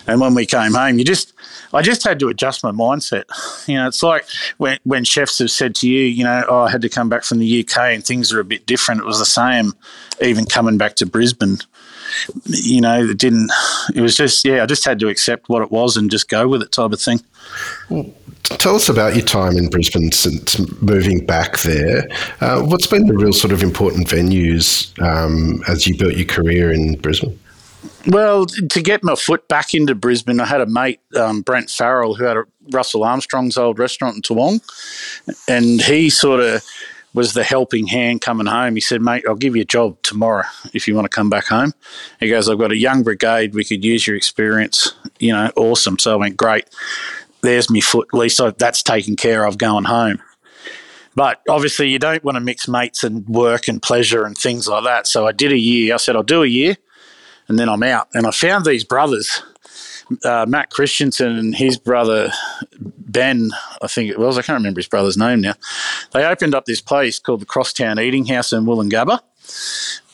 And 0.07 0.21
when 0.21 0.35
we 0.35 0.45
came 0.45 0.75
home, 0.75 0.99
you 0.99 1.05
just, 1.05 1.33
I 1.73 1.83
just 1.83 2.05
had 2.05 2.19
to 2.21 2.29
adjust 2.29 2.63
my 2.63 2.71
mindset. 2.71 3.25
You 3.67 3.77
know, 3.77 3.87
it's 3.89 4.03
like 4.03 4.27
when 4.59 4.79
when 4.85 5.05
chefs 5.05 5.39
have 5.39 5.51
said 5.51 5.75
to 5.77 5.89
you, 5.89 6.03
you 6.03 6.25
know, 6.25 6.45
oh, 6.49 6.63
I 6.63 6.71
had 6.71 6.83
to 6.83 6.89
come 6.89 7.09
back 7.09 7.25
from 7.25 7.39
the 7.39 7.61
UK 7.61 7.79
and 7.95 8.05
things 8.05 8.33
are 8.33 8.41
a 8.41 8.45
bit 8.45 8.67
different. 8.67 9.01
It 9.01 9.07
was 9.07 9.19
the 9.19 9.25
same, 9.25 9.73
even 10.21 10.45
coming 10.45 10.77
back 10.77 10.97
to 10.97 11.07
Brisbane 11.07 11.59
you 12.47 12.81
know, 12.81 13.03
it 13.03 13.19
didn't. 13.19 13.51
It 13.95 14.01
was 14.01 14.17
just 14.17 14.45
yeah, 14.45 14.63
I 14.63 14.67
just 14.67 14.85
had 14.85 14.99
to 15.01 15.09
accept 15.09 15.49
what 15.49 15.63
it 15.63 15.71
was 15.71 15.97
and 15.97 16.11
just 16.11 16.29
go 16.29 16.49
with 16.49 16.63
it, 16.63 16.73
type 16.73 16.93
of 16.93 17.01
thing. 17.01 17.21
Tell 18.45 18.75
us 18.75 18.89
about 18.89 19.15
your 19.15 19.25
time 19.25 19.57
in 19.57 19.69
Brisbane 19.69 20.11
since 20.13 20.59
moving 20.83 21.25
back 21.25 21.61
there. 21.61 22.09
Uh, 22.41 22.63
what's 22.63 22.87
been 22.87 23.07
the 23.07 23.15
real 23.15 23.33
sort 23.33 23.53
of 23.53 23.63
important 23.63 24.09
venues 24.09 24.99
um, 25.01 25.63
as 25.69 25.87
you 25.87 25.97
built 25.97 26.15
your 26.15 26.27
career 26.27 26.73
in 26.73 26.97
Brisbane? 26.97 27.39
Well, 28.07 28.47
to 28.47 28.83
get 28.83 29.05
my 29.05 29.15
foot 29.15 29.47
back 29.49 29.75
into 29.75 29.95
Brisbane, 29.95 30.41
I 30.41 30.47
had 30.47 30.61
a 30.61 30.67
mate, 30.67 31.01
um, 31.17 31.43
Brent 31.43 31.71
Farrell, 31.71 32.15
who 32.15 32.25
had 32.25 32.37
a 32.37 32.45
Russell 32.71 33.05
Armstrong's 33.05 33.57
old 33.57 33.79
restaurant 33.79 34.17
in 34.17 34.23
Toowong, 34.23 34.61
and 35.49 35.81
he 35.83 36.11
sort 36.11 36.41
of 36.41 36.65
was 37.13 37.33
the 37.33 37.45
helping 37.45 37.87
hand 37.87 38.21
coming 38.21 38.47
home. 38.47 38.75
He 38.75 38.81
said, 38.81 39.03
Mate, 39.03 39.25
I'll 39.29 39.35
give 39.35 39.57
you 39.57 39.63
a 39.63 39.67
job 39.67 40.01
tomorrow 40.03 40.45
if 40.73 40.87
you 40.87 40.95
want 40.95 41.07
to 41.07 41.15
come 41.15 41.31
back 41.31 41.47
home. 41.47 41.73
He 42.21 42.29
goes, 42.29 42.49
I've 42.49 42.59
got 42.59 42.73
a 42.73 42.77
young 42.77 43.03
brigade. 43.03 43.55
We 43.55 43.65
could 43.65 43.85
use 43.85 44.07
your 44.07 44.17
experience. 44.17 44.95
You 45.19 45.33
know, 45.33 45.51
awesome. 45.57 45.99
So 45.99 46.13
I 46.13 46.17
went, 46.17 46.37
Great. 46.37 46.69
There's 47.43 47.71
me 47.71 47.81
foot. 47.81 48.09
At 48.13 48.19
least 48.19 48.41
I, 48.41 48.51
that's 48.51 48.83
taken 48.83 49.17
care 49.17 49.45
of 49.45 49.59
going 49.59 49.85
home. 49.85 50.23
But 51.17 51.41
obviously, 51.49 51.89
you 51.89 51.99
don't 51.99 52.23
want 52.23 52.37
to 52.37 52.41
mix 52.41 52.69
mates 52.69 53.03
and 53.03 53.27
work 53.27 53.67
and 53.67 53.83
pleasure 53.83 54.25
and 54.25 54.37
things 54.37 54.69
like 54.69 54.85
that. 54.85 55.07
So 55.07 55.27
I 55.27 55.33
did 55.33 55.53
a 55.53 55.59
year. 55.59 55.95
I 55.95 55.97
said, 55.97 56.17
I'll 56.17 56.23
do 56.23 56.43
a 56.43 56.47
year 56.47 56.77
and 57.51 57.59
then 57.59 57.69
I'm 57.69 57.83
out. 57.83 58.09
And 58.15 58.27
I 58.27 58.31
found 58.31 58.65
these 58.65 58.85
brothers 58.85 59.43
uh, 60.25 60.47
Matt 60.49 60.71
Christensen 60.71 61.37
and 61.37 61.55
his 61.55 61.77
brother 61.77 62.33
Ben, 62.79 63.51
I 63.83 63.87
think 63.87 64.11
it 64.11 64.19
was, 64.19 64.39
I 64.39 64.43
can't 64.43 64.59
remember 64.59 64.79
his 64.79 64.89
brother's 64.89 65.17
name 65.17 65.41
now. 65.41 65.55
They 66.13 66.25
opened 66.25 66.55
up 66.55 66.65
this 66.65 66.81
place 66.81 67.19
called 67.19 67.41
the 67.41 67.47
Crosstown 67.47 67.99
Eating 67.99 68.27
House 68.27 68.53
in 68.53 68.65
Woolloongabba, 68.65 69.21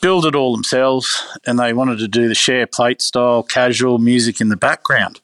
built 0.01 0.25
it 0.25 0.35
all 0.35 0.53
themselves, 0.53 1.23
and 1.45 1.59
they 1.59 1.73
wanted 1.73 1.99
to 1.99 2.07
do 2.07 2.27
the 2.27 2.35
share 2.35 2.67
plate 2.67 3.01
style, 3.01 3.43
casual 3.43 3.99
music 3.99 4.41
in 4.41 4.49
the 4.49 4.57
background. 4.57 5.21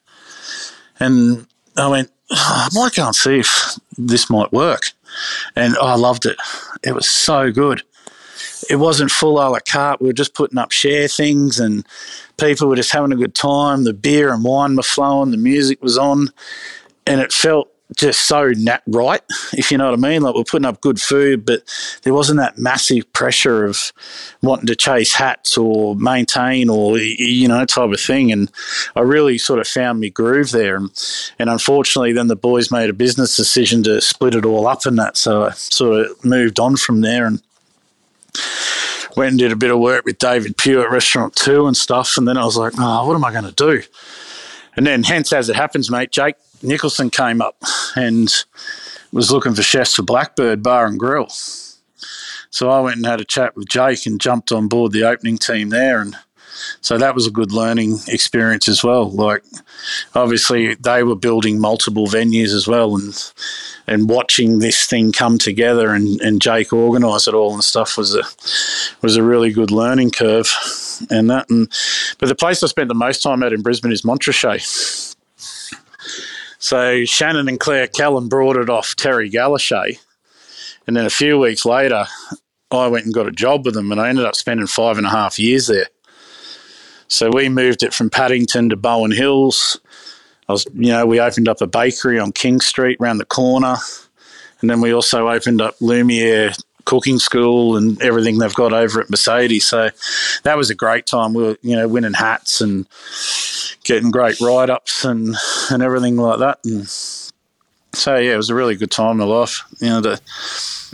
And 1.00 1.48
I 1.76 1.88
went, 1.88 2.12
oh, 2.32 2.68
I 2.72 2.80
might 2.80 2.96
go 2.96 3.08
and 3.08 3.16
see 3.16 3.40
if 3.40 3.80
this 3.98 4.30
might 4.30 4.52
work. 4.52 4.92
And 5.56 5.76
I 5.78 5.96
loved 5.96 6.26
it. 6.26 6.38
It 6.84 6.94
was 6.94 7.08
so 7.08 7.52
good 7.52 7.84
it 8.70 8.78
wasn't 8.78 9.12
full 9.12 9.40
a 9.40 9.46
la 9.50 9.60
carte. 9.60 10.02
We 10.02 10.08
were 10.08 10.14
just 10.14 10.34
putting 10.34 10.58
up 10.58 10.72
share 10.72 11.08
things 11.08 11.60
and 11.60 11.86
people 12.40 12.68
were 12.68 12.76
just 12.76 12.92
having 12.92 13.12
a 13.12 13.18
good 13.18 13.36
time. 13.36 13.84
The 13.84 13.94
beer 13.94 14.34
and 14.34 14.44
wine 14.44 14.76
were 14.76 14.84
flowing, 14.84 15.32
the 15.32 15.38
music 15.38 15.82
was 15.82 15.98
on, 15.98 16.30
and 17.06 17.22
it 17.22 17.32
felt 17.34 17.70
just 17.96 18.28
so 18.28 18.52
nat 18.56 18.82
right, 18.88 19.22
if 19.54 19.72
you 19.72 19.78
know 19.78 19.86
what 19.86 19.94
I 19.94 20.10
mean. 20.10 20.22
Like 20.22 20.36
we're 20.36 20.44
putting 20.44 20.66
up 20.66 20.82
good 20.82 21.00
food, 21.00 21.46
but 21.46 21.62
there 22.04 22.14
wasn't 22.14 22.40
that 22.40 22.58
massive 22.58 23.12
pressure 23.14 23.66
of 23.66 23.92
wanting 24.42 24.68
to 24.68 24.76
chase 24.76 25.14
hats 25.14 25.58
or 25.58 25.96
maintain 25.96 26.70
or 26.70 26.98
you 26.98 27.48
know 27.48 27.66
type 27.66 27.92
of 27.92 28.00
thing. 28.00 28.32
And 28.32 28.52
I 28.96 29.02
really 29.02 29.38
sort 29.38 29.60
of 29.60 29.68
found 29.68 30.00
me 30.00 30.10
groove 30.10 30.52
there. 30.52 30.76
And, 30.76 30.90
and 31.40 31.50
unfortunately, 31.50 32.14
then 32.14 32.28
the 32.28 32.36
boys 32.36 32.72
made 32.72 32.90
a 32.90 32.94
business 32.94 33.36
decision 33.36 33.84
to 33.84 34.02
split 34.02 34.36
it 34.36 34.46
all 34.46 34.68
up 34.68 34.86
and 34.86 34.98
that. 35.00 35.18
So 35.18 35.46
I 35.46 35.52
sort 35.52 36.02
of 36.02 36.26
moved 36.26 36.60
on 36.60 36.78
from 36.78 37.02
there 37.02 37.26
and 37.26 37.42
went 39.16 39.32
and 39.32 39.40
did 39.40 39.52
a 39.52 39.56
bit 39.56 39.72
of 39.72 39.80
work 39.80 40.06
with 40.06 40.18
David 40.18 40.58
Pugh 40.58 40.82
at 40.82 40.92
Restaurant 40.92 41.36
Two 41.36 41.68
and 41.68 41.78
stuff. 41.78 42.18
And 42.18 42.28
then 42.28 42.38
I 42.38 42.46
was 42.46 42.58
like, 42.58 42.74
oh, 42.78 43.08
what 43.08 43.16
am 43.16 43.26
I 43.26 43.32
going 43.32 43.46
to 43.46 43.52
do? 43.52 43.84
And 44.76 44.88
then, 44.88 45.04
hence, 45.04 45.32
as 45.32 45.50
it 45.50 45.56
happens, 45.56 45.92
mate, 45.92 46.12
Jake 46.12 46.36
Nicholson 46.64 47.10
came 47.10 47.42
up 47.42 47.58
and 47.96 48.34
was 49.12 49.32
looking 49.32 49.54
for 49.54 49.62
chefs 49.62 49.96
for 49.96 50.02
Blackbird 50.02 50.64
Bar 50.64 50.88
and 50.88 50.98
Grill. 51.00 51.28
So 52.50 52.70
I 52.70 52.80
went 52.80 52.98
and 52.98 53.06
had 53.06 53.22
a 53.22 53.26
chat 53.26 53.56
with 53.56 53.68
Jake 53.68 54.06
and 54.06 54.20
jumped 54.20 54.52
on 54.52 54.68
board 54.68 54.92
the 54.92 55.04
opening 55.04 55.38
team 55.38 55.70
there. 55.70 56.02
And 56.02 56.16
so 56.82 56.98
that 56.98 57.14
was 57.14 57.28
a 57.28 57.32
good 57.32 57.52
learning 57.52 58.00
experience 58.08 58.68
as 58.68 58.84
well. 58.84 59.10
Like, 59.10 59.44
obviously, 60.16 60.76
they 60.76 61.04
were 61.04 61.16
building 61.16 61.60
multiple 61.60 62.08
venues 62.08 62.54
as 62.54 62.68
well, 62.68 62.96
and 62.96 63.14
and 63.88 64.10
watching 64.10 64.60
this 64.60 64.86
thing 64.86 65.12
come 65.12 65.38
together 65.38 65.94
and, 65.94 66.20
and 66.22 66.42
Jake 66.42 66.72
organise 66.72 67.28
it 67.28 67.34
all 67.34 67.54
and 67.54 67.64
stuff 67.64 67.98
was 67.98 68.16
a 68.16 68.24
was 69.02 69.16
a 69.16 69.24
really 69.24 69.52
good 69.52 69.72
learning 69.72 70.12
curve. 70.12 70.52
And 71.10 71.30
that, 71.30 71.50
and 71.50 71.72
but 72.20 72.30
the 72.30 72.36
place 72.36 72.64
I 72.64 72.68
spent 72.68 72.88
the 72.88 72.96
most 72.96 73.22
time 73.22 73.44
at 73.44 73.54
in 73.54 73.62
Brisbane 73.62 73.92
is 73.92 74.04
Montrachet. 74.04 75.16
So 76.60 77.04
Shannon 77.04 77.50
and 77.50 77.60
Claire 77.60 77.88
Kellam 77.88 78.30
brought 78.30 78.56
it 78.56 78.70
off 78.70 78.96
Terry 78.96 79.30
Galichet. 79.30 80.00
And 80.88 80.96
then 80.96 81.06
a 81.06 81.10
few 81.10 81.38
weeks 81.38 81.66
later, 81.66 82.06
I 82.72 82.88
went 82.88 83.06
and 83.06 83.14
got 83.14 83.28
a 83.28 83.32
job 83.32 83.66
with 83.66 83.74
them, 83.74 83.92
and 83.92 84.02
I 84.02 84.10
ended 84.10 84.26
up 84.26 84.36
spending 84.36 84.68
five 84.68 84.98
and 84.98 85.06
a 85.06 85.10
half 85.10 85.40
years 85.40 85.68
there. 85.68 85.88
So 87.08 87.30
we 87.32 87.48
moved 87.50 87.84
it 87.84 87.94
from 87.94 88.10
Paddington 88.10 88.70
to 88.70 88.76
Bowen 88.76 89.12
Hills. 89.12 89.80
Was, 90.54 90.66
you 90.74 90.90
know, 90.90 91.06
we 91.06 91.20
opened 91.20 91.48
up 91.48 91.62
a 91.62 91.68
bakery 91.68 92.20
on 92.20 92.32
King 92.32 92.62
Street 92.62 92.98
around 93.00 93.18
the 93.18 93.26
corner, 93.26 93.76
and 94.62 94.70
then 94.70 94.82
we 94.82 94.94
also 94.94 95.30
opened 95.30 95.62
up 95.62 95.76
Lumiere 95.82 96.54
cooking 96.86 97.20
school 97.20 97.78
and 97.78 98.02
everything 98.02 98.38
they've 98.38 98.54
got 98.54 98.74
over 98.74 99.02
at 99.02 99.10
Mercedes. 99.10 99.68
So 99.68 99.90
that 100.44 100.58
was 100.58 100.70
a 100.70 100.76
great 100.76 101.06
time. 101.06 101.34
We 101.34 101.44
were, 101.44 101.58
you 101.62 101.76
know, 101.76 101.88
winning 101.88 102.14
hats 102.14 102.62
and 102.62 102.88
getting 103.84 104.12
great 104.12 104.40
write 104.42 104.70
ups 104.70 105.06
and, 105.06 105.36
and 105.72 105.84
everything 105.84 106.18
like 106.18 106.40
that. 106.40 106.60
And 106.66 106.88
so, 107.94 108.16
yeah, 108.18 108.34
it 108.34 108.38
was 108.38 108.50
a 108.50 108.56
really 108.56 108.76
good 108.76 108.92
time 108.92 109.22
in 109.22 109.28
life. 109.28 109.64
You 109.80 109.90
know, 109.90 110.02
to, 110.02 110.22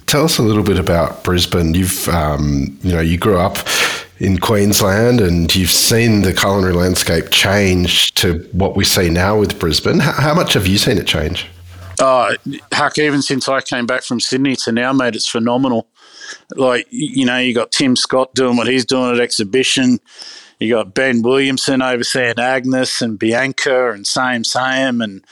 Tell 0.06 0.24
us 0.24 0.38
a 0.38 0.44
little 0.44 0.64
bit 0.64 0.80
about 0.80 1.24
Brisbane. 1.24 1.74
You've, 1.74 2.08
um, 2.10 2.78
you 2.82 2.94
know, 2.94 3.02
you 3.02 3.18
grew 3.18 3.40
up 3.40 3.58
in 4.20 4.38
Queensland 4.38 5.22
and 5.22 5.54
you've 5.56 5.72
seen 5.72 6.22
the 6.22 6.34
culinary 6.34 6.74
landscape 6.74 7.30
change 7.32 8.14
to 8.16 8.48
what 8.52 8.76
we 8.76 8.84
see 8.84 9.10
now 9.10 9.40
with 9.40 9.58
Brisbane. 9.60 10.00
How, 10.00 10.34
much 10.34 10.54
have 10.54 10.68
you 10.68 10.78
seen 10.78 10.98
it 10.98 11.08
change? 11.08 11.48
Uh, 12.00 12.36
Huck, 12.72 12.98
even 12.98 13.22
since 13.22 13.48
I 13.48 13.62
came 13.62 13.86
back 13.86 14.04
from 14.04 14.20
Sydney 14.20 14.56
to 14.58 14.72
now, 14.72 14.94
mate, 14.94 15.16
it's 15.16 15.30
phenomenal. 15.30 15.88
Like, 16.56 16.88
you 16.90 17.26
know, 17.26 17.38
you 17.38 17.54
got 17.54 17.72
Tim 17.72 17.96
Scott 17.96 18.34
doing 18.34 18.58
what 18.58 18.68
he's 18.68 18.86
doing 18.86 19.14
at 19.14 19.20
exhibition. 19.20 20.00
You 20.60 20.74
got 20.76 20.94
Ben 20.94 21.22
Williamson 21.22 21.82
overseeing 21.82 22.38
Agnes 22.38 23.02
and 23.02 23.18
Bianca 23.18 23.92
and 23.92 24.06
Same 24.06 24.44
Same 24.44 25.02
and 25.02 25.24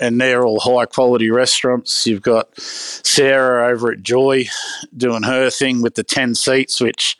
and 0.00 0.18
they're 0.18 0.46
all 0.46 0.60
high 0.60 0.86
quality 0.86 1.30
restaurants. 1.30 2.06
You've 2.06 2.22
got 2.22 2.58
Sarah 2.58 3.70
over 3.70 3.92
at 3.92 4.02
Joy 4.02 4.46
doing 4.96 5.24
her 5.24 5.50
thing 5.50 5.82
with 5.82 5.94
the 5.94 6.02
10 6.02 6.34
seats, 6.34 6.80
which 6.80 7.18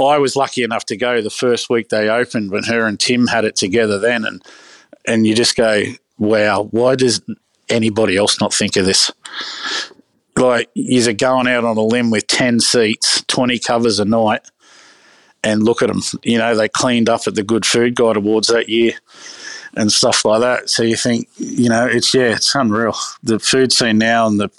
I 0.00 0.18
was 0.18 0.36
lucky 0.36 0.62
enough 0.62 0.86
to 0.86 0.96
go 0.96 1.20
the 1.20 1.30
first 1.30 1.70
week 1.70 1.88
they 1.88 2.08
opened 2.08 2.50
when 2.50 2.64
her 2.64 2.86
and 2.86 2.98
Tim 2.98 3.26
had 3.26 3.44
it 3.44 3.56
together 3.56 3.98
then. 3.98 4.24
And, 4.24 4.42
and 5.06 5.26
you 5.26 5.34
just 5.34 5.56
go, 5.56 5.84
wow, 6.18 6.68
why 6.70 6.96
does 6.96 7.22
anybody 7.68 8.16
else 8.16 8.40
not 8.40 8.52
think 8.52 8.76
of 8.76 8.86
this? 8.86 9.10
Like, 10.36 10.70
you're 10.74 11.12
going 11.12 11.48
out 11.48 11.64
on 11.64 11.76
a 11.76 11.82
limb 11.82 12.10
with 12.10 12.26
10 12.26 12.60
seats, 12.60 13.24
20 13.26 13.58
covers 13.58 14.00
a 14.00 14.04
night, 14.04 14.42
and 15.42 15.62
look 15.62 15.82
at 15.82 15.88
them. 15.88 16.02
You 16.22 16.38
know, 16.38 16.54
they 16.54 16.68
cleaned 16.68 17.08
up 17.08 17.22
at 17.26 17.34
the 17.34 17.42
Good 17.42 17.66
Food 17.66 17.94
Guide 17.94 18.16
Awards 18.16 18.48
that 18.48 18.68
year 18.68 18.92
and 19.76 19.92
stuff 19.92 20.24
like 20.24 20.40
that. 20.40 20.68
So 20.68 20.82
you 20.82 20.96
think, 20.96 21.28
you 21.36 21.68
know, 21.68 21.86
it's, 21.86 22.12
yeah, 22.14 22.34
it's 22.34 22.54
unreal. 22.54 22.94
The 23.22 23.38
food 23.38 23.72
scene 23.72 23.98
now 23.98 24.26
and 24.26 24.40
the, 24.40 24.50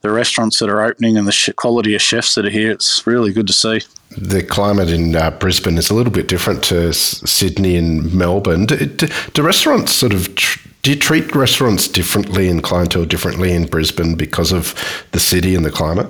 the 0.00 0.10
restaurants 0.10 0.58
that 0.58 0.68
are 0.68 0.82
opening 0.82 1.16
and 1.16 1.26
the 1.26 1.32
sh- 1.32 1.50
quality 1.56 1.94
of 1.94 2.02
chefs 2.02 2.34
that 2.34 2.46
are 2.46 2.50
here, 2.50 2.70
it's 2.70 3.06
really 3.06 3.32
good 3.32 3.46
to 3.46 3.52
see 3.52 3.80
the 4.16 4.42
climate 4.42 4.90
in 4.90 5.16
uh, 5.16 5.30
Brisbane 5.32 5.76
is 5.76 5.90
a 5.90 5.94
little 5.94 6.12
bit 6.12 6.28
different 6.28 6.62
to 6.64 6.90
S- 6.90 7.20
Sydney 7.28 7.76
and 7.76 8.14
Melbourne. 8.14 8.66
Do, 8.66 8.76
do, 8.86 9.08
do 9.32 9.42
restaurants 9.42 9.92
sort 9.92 10.12
of 10.12 10.34
tr- 10.36 10.60
do 10.82 10.90
you 10.90 10.98
treat 10.98 11.34
restaurants 11.34 11.88
differently 11.88 12.48
and 12.48 12.62
clientele 12.62 13.06
differently 13.06 13.52
in 13.52 13.66
Brisbane 13.66 14.16
because 14.16 14.52
of 14.52 14.74
the 15.12 15.18
city 15.18 15.54
and 15.54 15.64
the 15.64 15.70
climate? 15.70 16.06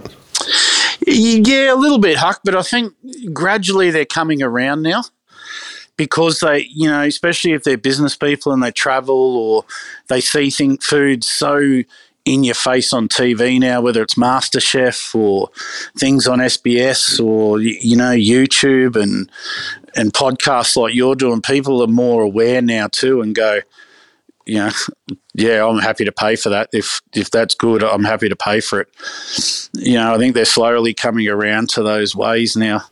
Yeah, 1.06 1.72
a 1.72 1.76
little 1.76 1.98
bit, 1.98 2.16
Huck, 2.16 2.40
but 2.44 2.56
I 2.56 2.62
think 2.62 2.92
gradually 3.32 3.90
they're 3.90 4.04
coming 4.04 4.42
around 4.42 4.82
now 4.82 5.04
because 5.96 6.40
they, 6.40 6.68
you 6.70 6.88
know, 6.88 7.02
especially 7.02 7.52
if 7.52 7.64
they're 7.64 7.78
business 7.78 8.16
people 8.16 8.52
and 8.52 8.62
they 8.62 8.72
travel 8.72 9.36
or 9.36 9.64
they 10.08 10.20
see 10.20 10.50
thing, 10.50 10.78
food 10.78 11.24
so 11.24 11.82
in 12.24 12.42
your 12.42 12.54
face 12.54 12.92
on 12.92 13.08
TV 13.08 13.60
now, 13.60 13.80
whether 13.80 14.02
it's 14.02 14.14
MasterChef 14.14 15.14
or 15.14 15.50
things 15.98 16.26
on 16.26 16.38
SBS 16.38 17.22
or 17.22 17.60
you 17.60 17.96
know 17.96 18.12
YouTube 18.12 18.96
and 18.96 19.30
and 19.96 20.12
podcasts 20.12 20.76
like 20.76 20.94
you're 20.94 21.14
doing. 21.14 21.42
People 21.42 21.82
are 21.82 21.88
more 21.88 22.22
aware 22.22 22.62
now 22.62 22.88
too, 22.88 23.20
and 23.20 23.34
go, 23.34 23.60
you 24.46 24.56
know, 24.56 24.70
yeah, 25.34 25.66
I'm 25.66 25.78
happy 25.78 26.04
to 26.04 26.12
pay 26.12 26.36
for 26.36 26.48
that. 26.48 26.70
If 26.72 27.00
if 27.14 27.30
that's 27.30 27.54
good, 27.54 27.82
I'm 27.82 28.04
happy 28.04 28.28
to 28.28 28.36
pay 28.36 28.60
for 28.60 28.80
it. 28.80 28.88
You 29.74 29.94
know, 29.94 30.14
I 30.14 30.18
think 30.18 30.34
they're 30.34 30.44
slowly 30.44 30.94
coming 30.94 31.28
around 31.28 31.68
to 31.70 31.82
those 31.82 32.16
ways 32.16 32.56
now. 32.56 32.82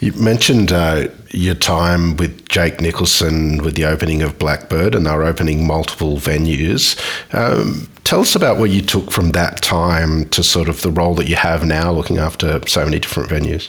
You 0.00 0.12
mentioned 0.14 0.72
uh, 0.72 1.08
your 1.30 1.54
time 1.54 2.16
with 2.16 2.48
Jake 2.48 2.80
Nicholson 2.80 3.62
with 3.62 3.74
the 3.74 3.84
opening 3.84 4.22
of 4.22 4.38
Blackbird, 4.38 4.94
and 4.94 5.04
they're 5.04 5.22
opening 5.22 5.66
multiple 5.66 6.16
venues. 6.16 6.98
Um, 7.34 7.88
tell 8.04 8.20
us 8.20 8.34
about 8.34 8.56
what 8.58 8.70
you 8.70 8.80
took 8.80 9.10
from 9.10 9.32
that 9.32 9.60
time 9.60 10.26
to 10.30 10.42
sort 10.42 10.70
of 10.70 10.80
the 10.80 10.90
role 10.90 11.14
that 11.16 11.28
you 11.28 11.36
have 11.36 11.66
now, 11.66 11.92
looking 11.92 12.16
after 12.16 12.66
so 12.66 12.84
many 12.84 12.98
different 12.98 13.28
venues. 13.28 13.68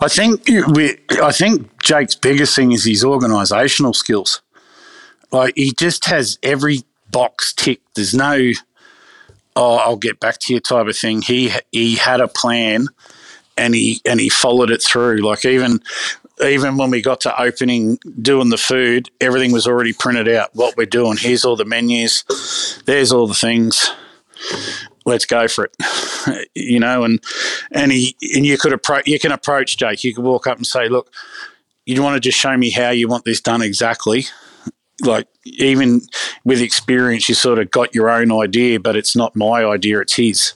I 0.00 0.08
think 0.08 0.46
we, 0.48 0.98
I 1.22 1.32
think 1.32 1.82
Jake's 1.82 2.14
biggest 2.14 2.54
thing 2.54 2.72
is 2.72 2.84
his 2.84 3.02
organisational 3.02 3.94
skills. 3.94 4.42
Like 5.32 5.54
he 5.56 5.72
just 5.72 6.06
has 6.06 6.38
every 6.42 6.82
box 7.10 7.52
ticked. 7.54 7.94
There's 7.94 8.14
no, 8.14 8.52
oh, 9.54 9.76
I'll 9.76 9.96
get 9.96 10.20
back 10.20 10.38
to 10.40 10.54
you 10.54 10.60
type 10.60 10.86
of 10.86 10.96
thing. 10.96 11.22
He 11.22 11.52
he 11.72 11.96
had 11.96 12.20
a 12.20 12.28
plan 12.28 12.88
and 13.56 13.74
he 13.74 14.00
and 14.04 14.20
he 14.20 14.28
followed 14.28 14.70
it 14.70 14.82
through. 14.82 15.18
Like 15.18 15.44
even 15.44 15.80
even 16.44 16.76
when 16.76 16.90
we 16.90 17.00
got 17.00 17.20
to 17.22 17.40
opening, 17.40 17.98
doing 18.20 18.50
the 18.50 18.58
food, 18.58 19.10
everything 19.20 19.52
was 19.52 19.66
already 19.66 19.92
printed 19.92 20.28
out. 20.28 20.50
What 20.54 20.76
we're 20.76 20.86
doing. 20.86 21.16
Here's 21.16 21.44
all 21.44 21.56
the 21.56 21.64
menus. 21.64 22.82
There's 22.84 23.12
all 23.12 23.26
the 23.26 23.34
things. 23.34 23.90
Let's 25.06 25.24
go 25.24 25.48
for 25.48 25.70
it. 25.70 26.48
you 26.54 26.80
know, 26.80 27.04
and 27.04 27.22
and 27.72 27.92
he 27.92 28.16
and 28.34 28.44
you 28.44 28.58
could 28.58 28.72
approach. 28.72 29.06
You 29.06 29.18
can 29.18 29.32
approach 29.32 29.76
Jake. 29.76 30.04
You 30.04 30.14
could 30.14 30.24
walk 30.24 30.46
up 30.46 30.58
and 30.58 30.66
say, 30.66 30.88
"Look, 30.88 31.12
you 31.86 32.02
want 32.02 32.14
to 32.14 32.20
just 32.20 32.38
show 32.38 32.56
me 32.56 32.70
how 32.70 32.90
you 32.90 33.08
want 33.08 33.24
this 33.24 33.40
done 33.40 33.62
exactly." 33.62 34.26
Like 35.02 35.28
even 35.44 36.00
with 36.44 36.60
experience, 36.60 37.28
you 37.28 37.34
sort 37.34 37.58
of 37.58 37.70
got 37.70 37.94
your 37.94 38.08
own 38.10 38.32
idea, 38.32 38.80
but 38.80 38.96
it's 38.96 39.14
not 39.14 39.36
my 39.36 39.64
idea; 39.64 40.00
it's 40.00 40.16
his 40.16 40.54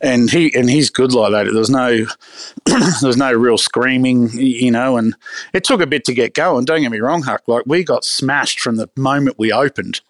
and 0.00 0.30
he 0.30 0.54
and 0.54 0.70
he's 0.70 0.90
good 0.90 1.12
like 1.12 1.32
that. 1.32 1.52
There's 1.52 1.70
no 1.70 2.06
there's 2.64 3.16
no 3.16 3.32
real 3.32 3.58
screaming, 3.58 4.30
you 4.32 4.70
know, 4.70 4.96
and 4.96 5.14
it 5.52 5.64
took 5.64 5.80
a 5.80 5.86
bit 5.86 6.04
to 6.06 6.14
get 6.14 6.34
going. 6.34 6.64
Don't 6.64 6.80
get 6.80 6.90
me 6.90 7.00
wrong, 7.00 7.22
Huck. 7.22 7.42
Like 7.46 7.64
we 7.66 7.84
got 7.84 8.04
smashed 8.04 8.60
from 8.60 8.76
the 8.76 8.88
moment 8.96 9.38
we 9.38 9.52
opened, 9.52 10.00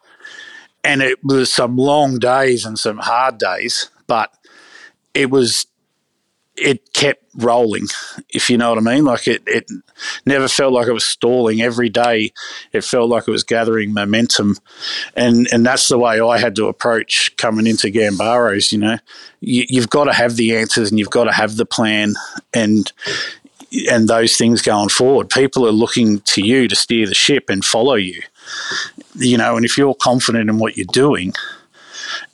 and 0.84 1.02
it 1.02 1.22
was 1.24 1.52
some 1.52 1.76
long 1.76 2.18
days 2.18 2.64
and 2.64 2.78
some 2.78 2.98
hard 2.98 3.38
days, 3.38 3.90
but 4.06 4.32
it 5.14 5.30
was 5.30 5.66
it 6.60 6.92
kept 6.92 7.24
rolling, 7.36 7.86
if 8.28 8.50
you 8.50 8.58
know 8.58 8.70
what 8.70 8.78
I 8.78 8.82
mean. 8.82 9.04
Like 9.04 9.26
it, 9.26 9.42
it 9.46 9.70
never 10.26 10.48
felt 10.48 10.72
like 10.72 10.86
it 10.86 10.92
was 10.92 11.04
stalling. 11.04 11.62
Every 11.62 11.88
day, 11.88 12.32
it 12.72 12.84
felt 12.84 13.08
like 13.08 13.26
it 13.26 13.30
was 13.30 13.44
gathering 13.44 13.92
momentum, 13.92 14.56
and 15.16 15.48
and 15.52 15.64
that's 15.64 15.88
the 15.88 15.98
way 15.98 16.20
I 16.20 16.38
had 16.38 16.54
to 16.56 16.68
approach 16.68 17.36
coming 17.36 17.66
into 17.66 17.88
Gambaros. 17.88 18.72
You 18.72 18.78
know, 18.78 18.98
you, 19.40 19.64
you've 19.68 19.90
got 19.90 20.04
to 20.04 20.12
have 20.12 20.36
the 20.36 20.56
answers 20.56 20.90
and 20.90 20.98
you've 20.98 21.10
got 21.10 21.24
to 21.24 21.32
have 21.32 21.56
the 21.56 21.66
plan, 21.66 22.14
and 22.52 22.92
and 23.90 24.08
those 24.08 24.36
things 24.36 24.62
going 24.62 24.88
forward. 24.88 25.30
People 25.30 25.66
are 25.66 25.72
looking 25.72 26.20
to 26.20 26.44
you 26.44 26.68
to 26.68 26.76
steer 26.76 27.06
the 27.06 27.14
ship 27.14 27.48
and 27.48 27.64
follow 27.64 27.94
you. 27.94 28.20
You 29.14 29.38
know, 29.38 29.56
and 29.56 29.64
if 29.64 29.78
you're 29.78 29.94
confident 29.94 30.50
in 30.50 30.58
what 30.58 30.76
you're 30.76 30.86
doing, 30.92 31.32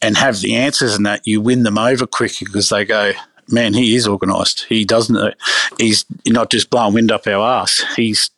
and 0.02 0.16
have 0.16 0.40
the 0.40 0.54
answers 0.54 0.94
and 0.94 1.06
that, 1.06 1.26
you 1.26 1.40
win 1.40 1.62
them 1.62 1.78
over 1.78 2.06
quicker 2.06 2.44
because 2.44 2.68
they 2.68 2.84
go, 2.84 3.12
man, 3.50 3.74
he 3.74 3.94
is 3.94 4.06
organised. 4.06 4.66
He 4.68 4.85
doesn't. 4.85 5.16
Uh, 5.16 5.32
he's 5.78 6.04
not 6.26 6.50
just 6.50 6.70
blowing 6.70 6.94
wind 6.94 7.12
up 7.12 7.26
our 7.26 7.62
ass. 7.62 7.82
He's 7.96 8.30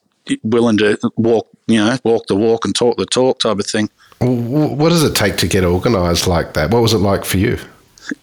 willing 0.43 0.77
to 0.79 0.99
walk, 1.17 1.49
you 1.67 1.79
know, 1.79 1.97
walk 2.05 2.27
the 2.27 2.37
walk 2.37 2.65
and 2.65 2.75
talk 2.75 2.97
the 2.97 3.07
talk 3.07 3.41
type 3.41 3.59
of 3.59 3.67
thing. 3.67 3.91
What 4.21 4.89
does 4.89 5.05
it 5.05 5.15
take 5.15 5.37
to 5.39 5.47
get 5.47 5.65
organised 5.65 6.27
like 6.27 6.55
that? 6.55 6.71
What 6.71 6.83
was 6.83 6.93
it 6.93 6.99
like 6.99 7.25
for 7.25 7.39
you? 7.39 7.59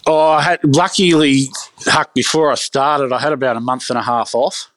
Oh, 0.06 0.32
I 0.32 0.42
had 0.42 0.60
luckily, 0.64 1.46
Huck, 1.86 2.14
before 2.14 2.52
I 2.52 2.56
started, 2.56 3.14
I 3.14 3.20
had 3.20 3.34
about 3.34 3.56
a 3.56 3.62
month 3.62 3.90
and 3.90 4.00
a 4.00 4.02
half 4.02 4.34
off 4.36 4.72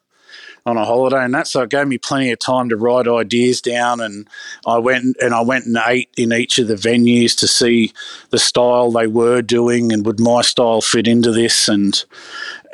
on 0.69 0.77
a 0.77 0.85
holiday 0.85 1.25
and 1.25 1.35
that, 1.35 1.49
so 1.49 1.63
it 1.63 1.71
gave 1.71 1.89
me 1.89 1.99
plenty 1.99 2.31
of 2.31 2.39
time 2.39 2.69
to 2.69 2.77
write 2.77 3.09
ideas 3.09 3.61
down. 3.61 4.01
And 4.01 4.29
I 4.67 4.79
went 4.79 5.17
and 5.21 5.35
I 5.35 5.41
went 5.41 5.67
and 5.67 5.79
ate 5.87 6.11
in 6.17 6.33
each 6.33 6.59
of 6.59 6.69
the 6.69 6.75
venues 6.75 7.37
to 7.39 7.49
see 7.49 7.93
the 8.31 8.39
style 8.39 8.93
they 8.93 9.07
were 9.07 9.43
doing 9.43 9.93
and 9.93 10.05
would 10.07 10.21
my 10.21 10.43
style 10.43 10.81
fit 10.81 11.09
into 11.09 11.33
this 11.33 11.69
and 11.69 12.05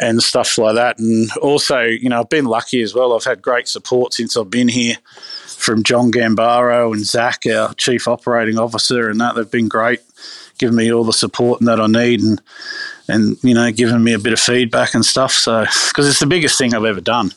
and 0.00 0.22
stuff 0.22 0.58
like 0.58 0.74
that. 0.74 0.98
And 0.98 1.30
also, 1.40 1.80
you 1.82 2.08
know, 2.08 2.20
I've 2.20 2.28
been 2.28 2.46
lucky 2.46 2.82
as 2.82 2.94
well. 2.94 3.14
I've 3.14 3.24
had 3.24 3.40
great 3.40 3.68
support 3.68 4.12
since 4.12 4.36
I've 4.36 4.50
been 4.50 4.68
here 4.68 4.96
from 5.46 5.84
John 5.84 6.10
Gambaro 6.10 6.92
and 6.92 7.06
Zach, 7.06 7.44
our 7.46 7.72
chief 7.74 8.08
operating 8.08 8.58
officer, 8.58 9.08
and 9.08 9.20
that 9.20 9.36
they've 9.36 9.50
been 9.50 9.68
great, 9.68 10.00
giving 10.58 10.76
me 10.76 10.92
all 10.92 11.04
the 11.04 11.12
support 11.12 11.60
that 11.60 11.80
I 11.80 11.86
need 11.86 12.20
and 12.20 12.42
and 13.06 13.36
you 13.42 13.54
know 13.54 13.70
giving 13.70 14.02
me 14.02 14.14
a 14.14 14.18
bit 14.18 14.32
of 14.32 14.40
feedback 14.40 14.94
and 14.94 15.04
stuff. 15.04 15.32
So 15.32 15.64
because 15.88 16.08
it's 16.08 16.20
the 16.20 16.26
biggest 16.26 16.58
thing 16.58 16.74
I've 16.74 16.84
ever 16.84 17.00
done 17.00 17.32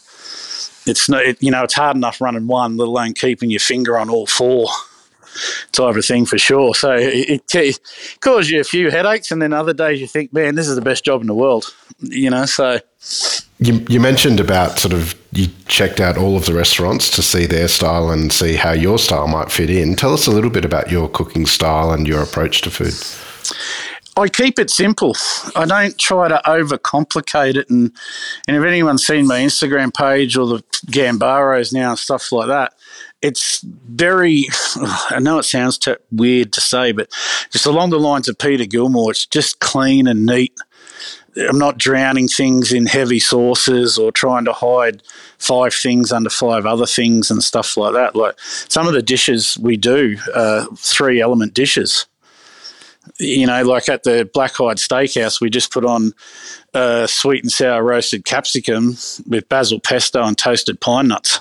it's 0.87 1.09
it, 1.09 1.41
you 1.41 1.51
know, 1.51 1.63
it's 1.63 1.73
hard 1.73 1.95
enough 1.95 2.21
running 2.21 2.47
one, 2.47 2.77
let 2.77 2.87
alone 2.87 3.13
keeping 3.13 3.49
your 3.49 3.59
finger 3.59 3.97
on 3.97 4.09
all 4.09 4.27
four 4.27 4.67
type 5.71 5.95
of 5.95 6.05
thing 6.05 6.25
for 6.25 6.37
sure. 6.37 6.73
So 6.73 6.95
it, 6.95 7.43
it, 7.53 7.79
causes 8.21 8.51
you 8.51 8.59
a 8.59 8.63
few 8.63 8.89
headaches, 8.89 9.31
and 9.31 9.41
then 9.41 9.53
other 9.53 9.73
days 9.73 10.01
you 10.01 10.07
think, 10.07 10.33
man, 10.33 10.55
this 10.55 10.67
is 10.67 10.75
the 10.75 10.81
best 10.81 11.05
job 11.05 11.21
in 11.21 11.27
the 11.27 11.35
world, 11.35 11.73
you 11.99 12.29
know. 12.29 12.45
So 12.45 12.79
you, 13.59 13.85
you 13.89 13.99
mentioned 13.99 14.39
about 14.39 14.79
sort 14.79 14.93
of 14.93 15.15
you 15.31 15.47
checked 15.67 15.99
out 15.99 16.17
all 16.17 16.35
of 16.35 16.45
the 16.45 16.53
restaurants 16.53 17.09
to 17.11 17.21
see 17.21 17.45
their 17.45 17.67
style 17.67 18.09
and 18.09 18.31
see 18.31 18.55
how 18.55 18.71
your 18.71 18.97
style 18.97 19.27
might 19.27 19.51
fit 19.51 19.69
in. 19.69 19.95
Tell 19.95 20.13
us 20.13 20.27
a 20.27 20.31
little 20.31 20.49
bit 20.49 20.65
about 20.65 20.91
your 20.91 21.09
cooking 21.09 21.45
style 21.45 21.91
and 21.91 22.07
your 22.07 22.21
approach 22.21 22.61
to 22.61 22.71
food. 22.71 22.93
I 24.17 24.27
keep 24.29 24.57
it 24.57 24.71
simple. 24.71 25.15
I 25.55 25.65
don't 25.65 25.97
try 25.97 26.27
to 26.27 26.41
overcomplicate 26.45 27.55
it. 27.55 27.69
And, 27.69 27.91
and 28.47 28.57
if 28.57 28.63
anyone's 28.63 29.05
seen 29.05 29.27
my 29.27 29.39
Instagram 29.39 29.93
page 29.93 30.35
or 30.35 30.47
the 30.47 30.63
Gambaros 30.87 31.71
now 31.71 31.91
and 31.91 31.99
stuff 31.99 32.31
like 32.31 32.47
that, 32.47 32.73
it's 33.21 33.61
very, 33.61 34.45
I 34.75 35.19
know 35.19 35.37
it 35.37 35.43
sounds 35.43 35.77
t- 35.77 35.95
weird 36.11 36.51
to 36.53 36.61
say, 36.61 36.91
but 36.91 37.11
just 37.51 37.67
along 37.67 37.91
the 37.91 37.99
lines 37.99 38.27
of 38.27 38.39
Peter 38.39 38.65
Gilmore, 38.65 39.11
it's 39.11 39.27
just 39.27 39.59
clean 39.59 40.07
and 40.07 40.25
neat. 40.25 40.57
I'm 41.37 41.59
not 41.59 41.77
drowning 41.77 42.27
things 42.27 42.73
in 42.73 42.87
heavy 42.87 43.19
sauces 43.19 43.99
or 43.99 44.11
trying 44.11 44.45
to 44.45 44.53
hide 44.53 45.03
five 45.37 45.75
things 45.75 46.11
under 46.11 46.31
five 46.31 46.65
other 46.65 46.87
things 46.87 47.29
and 47.29 47.43
stuff 47.43 47.77
like 47.77 47.93
that. 47.93 48.15
Like 48.15 48.39
some 48.39 48.87
of 48.87 48.93
the 48.93 49.03
dishes 49.03 49.55
we 49.61 49.77
do, 49.77 50.17
uh, 50.33 50.65
three 50.75 51.21
element 51.21 51.53
dishes 51.53 52.07
you 53.19 53.47
know, 53.47 53.63
like 53.63 53.89
at 53.89 54.03
the 54.03 54.29
Black 54.33 54.53
Hide 54.53 54.77
Steakhouse, 54.77 55.41
we 55.41 55.49
just 55.49 55.71
put 55.71 55.85
on 55.85 56.13
uh, 56.73 57.07
sweet 57.07 57.43
and 57.43 57.51
sour 57.51 57.83
roasted 57.83 58.25
capsicum 58.25 58.97
with 59.27 59.49
basil 59.49 59.79
pesto 59.79 60.23
and 60.23 60.37
toasted 60.37 60.79
pine 60.79 61.07
nuts. 61.07 61.39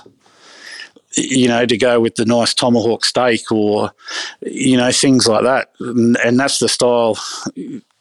You 1.15 1.47
know, 1.47 1.65
to 1.65 1.77
go 1.77 1.99
with 1.99 2.15
the 2.15 2.25
nice 2.25 2.53
tomahawk 2.53 3.03
steak 3.03 3.51
or, 3.51 3.91
you 4.41 4.77
know, 4.77 4.91
things 4.91 5.27
like 5.27 5.43
that. 5.43 5.71
And, 5.79 6.15
and 6.23 6.39
that's 6.39 6.59
the 6.59 6.69
style 6.69 7.17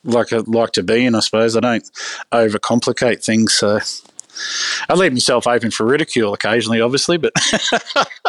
like 0.04 0.32
I 0.32 0.38
like 0.46 0.72
to 0.72 0.82
be 0.82 1.06
in, 1.06 1.14
I 1.14 1.20
suppose. 1.20 1.56
I 1.56 1.60
don't 1.60 1.90
overcomplicate 2.32 3.24
things. 3.24 3.54
So 3.54 3.80
I 4.88 4.94
leave 4.94 5.12
myself 5.12 5.46
open 5.46 5.70
for 5.70 5.86
ridicule 5.86 6.34
occasionally, 6.34 6.80
obviously, 6.80 7.16
but 7.16 7.32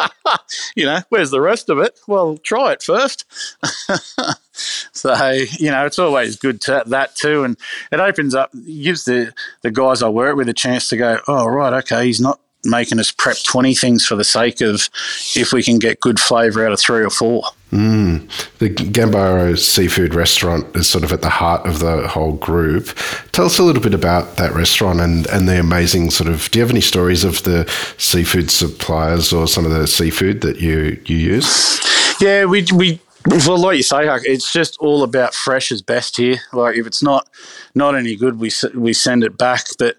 you 0.76 0.84
know, 0.84 1.00
where's 1.08 1.30
the 1.30 1.40
rest 1.40 1.68
of 1.68 1.78
it? 1.78 1.98
Well, 2.06 2.38
try 2.38 2.72
it 2.72 2.82
first. 2.82 3.24
so 4.92 5.32
you 5.58 5.70
know, 5.70 5.86
it's 5.86 5.98
always 5.98 6.36
good 6.36 6.60
to 6.62 6.82
that 6.86 7.16
too, 7.16 7.44
and 7.44 7.56
it 7.92 8.00
opens 8.00 8.34
up, 8.34 8.50
gives 8.52 9.04
the 9.04 9.32
the 9.62 9.70
guys 9.70 10.02
I 10.02 10.08
work 10.08 10.36
with 10.36 10.48
a 10.48 10.54
chance 10.54 10.88
to 10.90 10.96
go, 10.96 11.20
oh 11.28 11.46
right, 11.46 11.72
okay, 11.84 12.06
he's 12.06 12.20
not 12.20 12.40
making 12.64 12.98
us 12.98 13.10
prep 13.10 13.36
20 13.44 13.74
things 13.74 14.04
for 14.04 14.16
the 14.16 14.24
sake 14.24 14.60
of 14.60 14.88
if 15.36 15.52
we 15.52 15.62
can 15.62 15.78
get 15.78 16.00
good 16.00 16.18
flavour 16.18 16.66
out 16.66 16.72
of 16.72 16.80
three 16.80 17.04
or 17.04 17.10
four. 17.10 17.44
Mm. 17.70 18.28
The 18.58 18.70
Gambaro 18.70 19.58
Seafood 19.58 20.14
Restaurant 20.14 20.74
is 20.74 20.88
sort 20.88 21.04
of 21.04 21.12
at 21.12 21.22
the 21.22 21.28
heart 21.28 21.66
of 21.66 21.80
the 21.80 22.08
whole 22.08 22.32
group. 22.32 22.88
Tell 23.32 23.46
us 23.46 23.58
a 23.58 23.62
little 23.62 23.82
bit 23.82 23.94
about 23.94 24.36
that 24.36 24.52
restaurant 24.54 25.00
and, 25.00 25.26
and 25.28 25.46
the 25.46 25.60
amazing 25.60 26.10
sort 26.10 26.28
of. 26.28 26.50
Do 26.50 26.58
you 26.58 26.64
have 26.64 26.70
any 26.70 26.80
stories 26.80 27.24
of 27.24 27.42
the 27.42 27.70
seafood 27.98 28.50
suppliers 28.50 29.32
or 29.32 29.46
some 29.46 29.64
of 29.64 29.70
the 29.70 29.86
seafood 29.86 30.40
that 30.40 30.60
you, 30.60 31.00
you 31.04 31.16
use? 31.16 31.80
Yeah, 32.20 32.46
we, 32.46 32.66
we 32.74 33.00
well, 33.26 33.58
like 33.58 33.76
you 33.76 33.82
say, 33.82 34.06
Huck, 34.06 34.22
it's 34.24 34.52
just 34.52 34.78
all 34.78 35.02
about 35.02 35.34
fresh 35.34 35.72
is 35.72 35.82
best 35.82 36.16
here. 36.16 36.38
Like 36.52 36.76
if 36.76 36.86
it's 36.86 37.02
not 37.02 37.28
not 37.74 37.94
any 37.94 38.16
good, 38.16 38.38
we 38.38 38.50
we 38.74 38.92
send 38.92 39.24
it 39.24 39.36
back. 39.36 39.66
But 39.78 39.96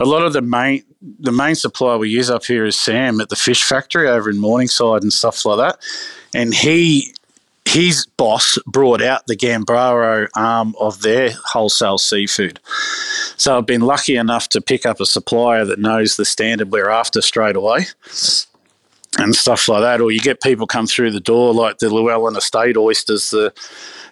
a 0.00 0.04
lot 0.04 0.22
of 0.22 0.32
the 0.32 0.42
main 0.42 0.84
the 1.00 1.32
main 1.32 1.54
supplier 1.54 1.98
we 1.98 2.08
use 2.08 2.30
up 2.30 2.44
here 2.44 2.64
is 2.64 2.78
Sam 2.78 3.20
at 3.20 3.28
the 3.28 3.36
fish 3.36 3.62
factory 3.64 4.08
over 4.08 4.30
in 4.30 4.38
Morningside 4.38 5.02
and 5.02 5.12
stuff 5.12 5.44
like 5.44 5.58
that. 5.58 5.84
And 6.34 6.54
he 6.54 7.14
his 7.64 8.06
boss 8.16 8.58
brought 8.66 9.00
out 9.00 9.26
the 9.26 9.36
Gambaro 9.36 10.26
arm 10.34 10.74
of 10.80 11.02
their 11.02 11.30
wholesale 11.46 11.98
seafood. 11.98 12.58
So 13.36 13.56
I've 13.56 13.66
been 13.66 13.82
lucky 13.82 14.16
enough 14.16 14.48
to 14.50 14.60
pick 14.60 14.84
up 14.84 15.00
a 15.00 15.06
supplier 15.06 15.64
that 15.66 15.78
knows 15.78 16.16
the 16.16 16.24
standard 16.24 16.72
we're 16.72 16.90
after 16.90 17.20
straight 17.20 17.56
away 17.56 17.86
and 19.18 19.34
stuff 19.34 19.68
like 19.68 19.82
that. 19.82 20.00
Or 20.00 20.10
you 20.10 20.20
get 20.20 20.40
people 20.40 20.66
come 20.66 20.86
through 20.86 21.10
the 21.10 21.20
door 21.20 21.52
like 21.52 21.78
the 21.78 21.92
Llewellyn 21.92 22.36
Estate 22.36 22.76
oysters. 22.76 23.30
The 23.30 23.52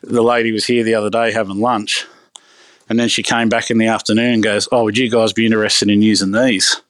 the 0.03 0.23
lady 0.23 0.51
was 0.53 0.67
here 0.67 0.83
the 0.83 0.95
other 0.95 1.11
day 1.11 1.31
having 1.31 1.61
lunch, 1.61 2.07
and 2.89 2.99
then 2.99 3.09
she 3.09 3.23
came 3.23 3.49
back 3.49 3.71
in 3.71 3.79
the 3.79 3.87
afternoon 3.87 4.35
and 4.35 4.43
goes, 4.43 4.69
"Oh, 4.73 4.85
would 4.85 4.99
you 4.99 5.11
guys 5.11 5.33
be 5.33 5.47
interested 5.47 5.91
in 5.91 6.03
using 6.03 6.33
these?" 6.33 6.81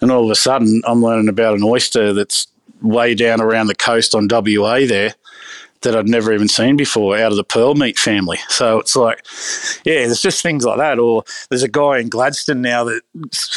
And 0.00 0.10
all 0.10 0.24
of 0.24 0.30
a 0.30 0.34
sudden, 0.34 0.82
I'm 0.86 1.02
learning 1.02 1.28
about 1.28 1.56
an 1.56 1.64
oyster 1.64 2.12
that's 2.12 2.46
way 2.82 3.14
down 3.14 3.40
around 3.40 3.66
the 3.66 3.74
coast 3.74 4.14
on 4.14 4.28
WA 4.30 4.86
there 4.86 5.14
that 5.82 5.96
I'd 5.96 6.08
never 6.08 6.32
even 6.32 6.48
seen 6.48 6.76
before 6.76 7.16
out 7.16 7.30
of 7.30 7.36
the 7.36 7.44
pearl 7.44 7.74
meat 7.74 7.98
family. 7.98 8.38
So 8.48 8.80
it's 8.80 8.96
like, 8.96 9.24
yeah, 9.84 10.06
there's 10.06 10.20
just 10.20 10.42
things 10.42 10.64
like 10.64 10.78
that. 10.78 10.98
Or 10.98 11.22
there's 11.48 11.62
a 11.62 11.68
guy 11.68 11.98
in 11.98 12.08
Gladstone 12.08 12.62
now 12.62 12.84
that, 12.84 13.02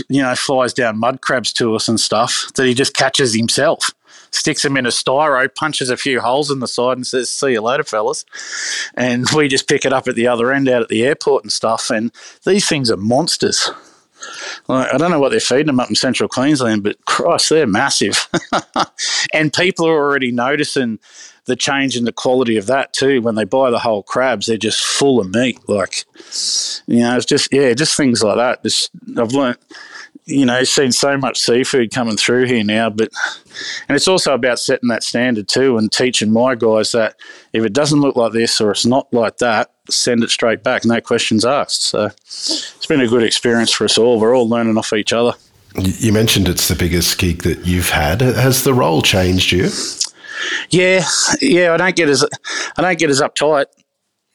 you 0.08 0.22
know, 0.22 0.36
flies 0.36 0.74
down 0.74 1.00
mud 1.00 1.22
crabs 1.22 1.52
to 1.54 1.76
us 1.76 1.88
and 1.88 2.00
stuff 2.00 2.52
that 2.56 2.68
he 2.68 2.74
just 2.74 2.96
catches 2.96 3.34
himself 3.34 3.92
sticks 4.32 4.62
them 4.64 4.78
in 4.78 4.86
a 4.86 4.90
styro, 4.90 5.54
punches 5.54 5.90
a 5.90 5.98
few 5.98 6.22
holes 6.22 6.50
in 6.50 6.60
the 6.60 6.68
side, 6.68 6.98
and 6.98 7.06
says, 7.06 7.30
"See 7.30 7.52
you 7.52 7.62
later, 7.62 7.84
fellas." 7.84 8.26
And 8.96 9.30
we 9.32 9.48
just 9.48 9.68
pick 9.68 9.86
it 9.86 9.94
up 9.94 10.08
at 10.08 10.16
the 10.16 10.28
other 10.28 10.52
end 10.52 10.70
out 10.70 10.82
at 10.82 10.88
the 10.90 11.04
airport 11.04 11.44
and 11.44 11.52
stuff. 11.52 11.90
And 11.90 12.12
these 12.46 12.68
things 12.68 12.90
are 12.90 12.98
monsters. 12.98 13.70
Like, 14.68 14.94
I 14.94 14.98
don't 14.98 15.12
know 15.12 15.20
what 15.20 15.32
they're 15.32 15.40
feeding 15.40 15.68
them 15.68 15.80
up 15.80 15.90
in 15.90 15.96
central 15.96 16.30
Queensland, 16.30 16.84
but 16.84 17.04
Christ, 17.06 17.50
they're 17.50 17.68
massive. 17.68 18.28
and 19.34 19.52
people 19.52 19.88
are 19.88 19.98
already 19.98 20.32
noticing 20.32 21.00
the 21.46 21.56
change 21.56 21.98
in 21.98 22.06
the 22.06 22.12
quality 22.12 22.58
of 22.58 22.68
that 22.68 22.94
too. 22.94 23.22
When 23.22 23.36
they 23.36 23.46
buy 23.46 23.72
the 23.72 23.80
whole 23.80 24.04
crabs, 24.04 24.46
they're 24.46 24.58
just 24.58 24.84
full 24.84 25.20
of 25.20 25.34
meat. 25.34 25.60
Like, 25.68 26.06
you 26.88 27.00
know, 27.00 27.16
it's 27.18 27.26
just 27.26 27.52
yeah, 27.52 27.74
just 27.74 27.98
things 27.98 28.24
like 28.24 28.38
that. 28.38 28.64
Just 28.64 28.92
I've 29.18 29.34
learned 29.34 29.58
you 30.26 30.46
know, 30.46 30.64
seen 30.64 30.92
so 30.92 31.18
much 31.18 31.40
seafood 31.40 31.92
coming 31.92 32.18
through 32.18 32.46
here 32.46 32.64
now, 32.64 32.90
but 32.90 33.10
and 33.88 33.96
it's 33.96 34.08
also 34.08 34.34
about 34.34 34.60
setting 34.60 34.90
that 34.90 35.04
standard 35.04 35.48
too 35.48 35.78
and 35.78 35.92
teaching 35.92 36.32
my 36.32 36.56
guys 36.56 36.92
that 36.92 37.16
if 37.54 37.64
it 37.64 37.74
doesn't 37.74 38.02
look 38.02 38.16
like 38.16 38.32
this 38.32 38.62
or 38.62 38.72
it's 38.72 38.86
not 38.86 39.12
like 39.14 39.38
that, 39.38 39.72
send 39.90 40.24
it 40.24 40.30
straight 40.30 40.64
back, 40.64 40.86
no 40.86 41.02
questions 41.02 41.46
asked. 41.46 41.84
So 41.84 42.06
it's 42.06 42.86
been 42.88 43.02
a 43.02 43.08
good 43.08 43.24
experience 43.24 43.72
for 43.72 43.86
us 43.86 43.98
all. 43.98 44.20
We're 44.20 44.36
all 44.36 44.48
learning 44.48 44.78
off 44.78 44.94
each 44.94 45.14
other. 45.14 45.34
You 45.76 46.12
mentioned 46.12 46.50
it's 46.50 46.68
the 46.68 46.76
biggest 46.76 47.18
gig 47.18 47.44
that 47.44 47.66
you've 47.66 47.90
had. 47.90 48.22
Has 48.22 48.64
the 48.64 48.74
role 48.74 49.02
changed 49.02 49.52
you? 49.52 49.70
Yeah, 50.70 51.06
yeah. 51.40 51.74
I 51.74 51.78
don't 51.78 51.96
get 51.96 52.10
as 52.10 52.26
I 52.78 52.82
don't 52.82 53.00
get 53.00 53.10
as 53.10 53.22
uptight 53.22 53.66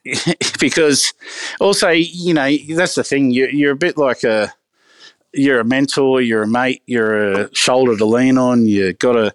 because 0.61 1.13
also 1.61 1.91
you 1.91 2.33
know 2.33 2.51
that's 2.75 2.95
the 2.95 3.05
thing. 3.05 3.33
You, 3.33 3.49
you're 3.49 3.73
a 3.73 3.77
bit 3.77 3.99
like 3.99 4.25
a 4.25 4.53
you're 5.37 5.61
a 5.61 5.65
mentor, 5.65 6.21
you're 6.21 6.43
a 6.43 6.49
mate, 6.49 6.83
you're 6.87 7.33
a 7.33 7.55
shoulder 7.55 7.97
to 7.97 8.05
lean 8.05 8.39
on. 8.39 8.67
You've 8.67 8.99
got 8.99 9.13
to 9.13 9.35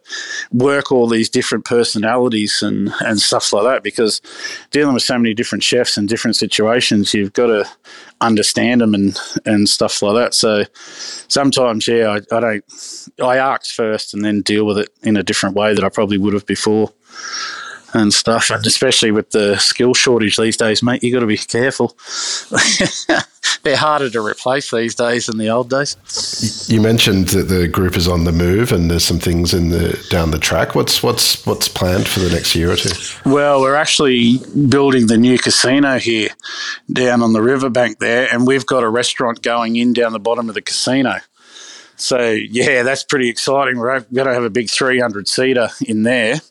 work 0.51 0.91
all 0.91 1.07
these 1.07 1.29
different 1.29 1.65
personalities 1.65 2.61
and 2.61 2.91
and 3.01 3.19
stuff 3.19 3.53
like 3.53 3.63
that 3.63 3.83
because 3.83 4.21
dealing 4.71 4.93
with 4.93 5.03
so 5.03 5.17
many 5.17 5.33
different 5.33 5.63
chefs 5.63 5.97
and 5.97 6.09
different 6.09 6.35
situations, 6.35 7.13
you've 7.13 7.33
got 7.33 7.47
to 7.47 7.65
understand 8.19 8.81
them 8.81 8.93
and 8.93 9.17
and 9.45 9.69
stuff 9.69 10.01
like 10.01 10.15
that. 10.15 10.33
So 10.33 10.65
sometimes, 11.27 11.87
yeah, 11.87 12.19
I, 12.31 12.35
I 12.35 12.39
don't. 12.39 12.65
I 13.21 13.37
ask 13.37 13.73
first 13.73 14.13
and 14.13 14.23
then 14.23 14.41
deal 14.41 14.65
with 14.65 14.79
it 14.79 14.89
in 15.03 15.17
a 15.17 15.23
different 15.23 15.55
way 15.55 15.73
that 15.73 15.83
I 15.83 15.89
probably 15.89 16.17
would 16.17 16.33
have 16.33 16.45
before. 16.45 16.91
And 17.93 18.13
stuff, 18.13 18.49
and 18.49 18.65
especially 18.65 19.11
with 19.11 19.31
the 19.31 19.57
skill 19.57 19.93
shortage 19.93 20.37
these 20.37 20.57
days, 20.57 20.81
mate, 20.83 21.03
you 21.03 21.11
got 21.11 21.19
to 21.19 21.25
be 21.25 21.37
careful. 21.37 21.97
They're 23.63 23.77
harder 23.77 24.09
to 24.09 24.25
replace 24.25 24.71
these 24.71 24.95
days 24.95 25.27
than 25.27 25.37
the 25.37 25.49
old 25.49 25.69
days. 25.69 25.95
You 26.67 26.81
mentioned 26.81 27.29
that 27.29 27.43
the 27.43 27.67
group 27.67 27.95
is 27.95 28.07
on 28.07 28.23
the 28.23 28.31
move, 28.31 28.71
and 28.71 28.89
there's 28.89 29.03
some 29.03 29.19
things 29.19 29.53
in 29.53 29.69
the 29.69 30.03
down 30.09 30.31
the 30.31 30.39
track. 30.39 30.73
What's 30.73 31.03
what's 31.03 31.45
what's 31.45 31.67
planned 31.67 32.07
for 32.07 32.21
the 32.21 32.29
next 32.29 32.55
year 32.55 32.71
or 32.71 32.75
two? 32.75 32.89
Well, 33.29 33.61
we're 33.61 33.75
actually 33.75 34.39
building 34.67 35.07
the 35.07 35.17
new 35.17 35.37
casino 35.37 35.99
here 35.99 36.29
down 36.91 37.21
on 37.21 37.33
the 37.33 37.41
riverbank 37.41 37.99
there, 37.99 38.27
and 38.31 38.47
we've 38.47 38.65
got 38.65 38.83
a 38.83 38.89
restaurant 38.89 39.41
going 39.41 39.75
in 39.75 39.93
down 39.93 40.13
the 40.13 40.19
bottom 40.19 40.49
of 40.49 40.55
the 40.55 40.61
casino. 40.61 41.19
So 42.01 42.31
yeah, 42.31 42.81
that's 42.81 43.03
pretty 43.03 43.29
exciting. 43.29 43.77
We're 43.77 43.99
going 43.99 44.27
to 44.27 44.33
have 44.33 44.43
a 44.43 44.49
big 44.49 44.71
300 44.71 45.27
seater 45.27 45.69
in 45.85 46.01
there. 46.01 46.41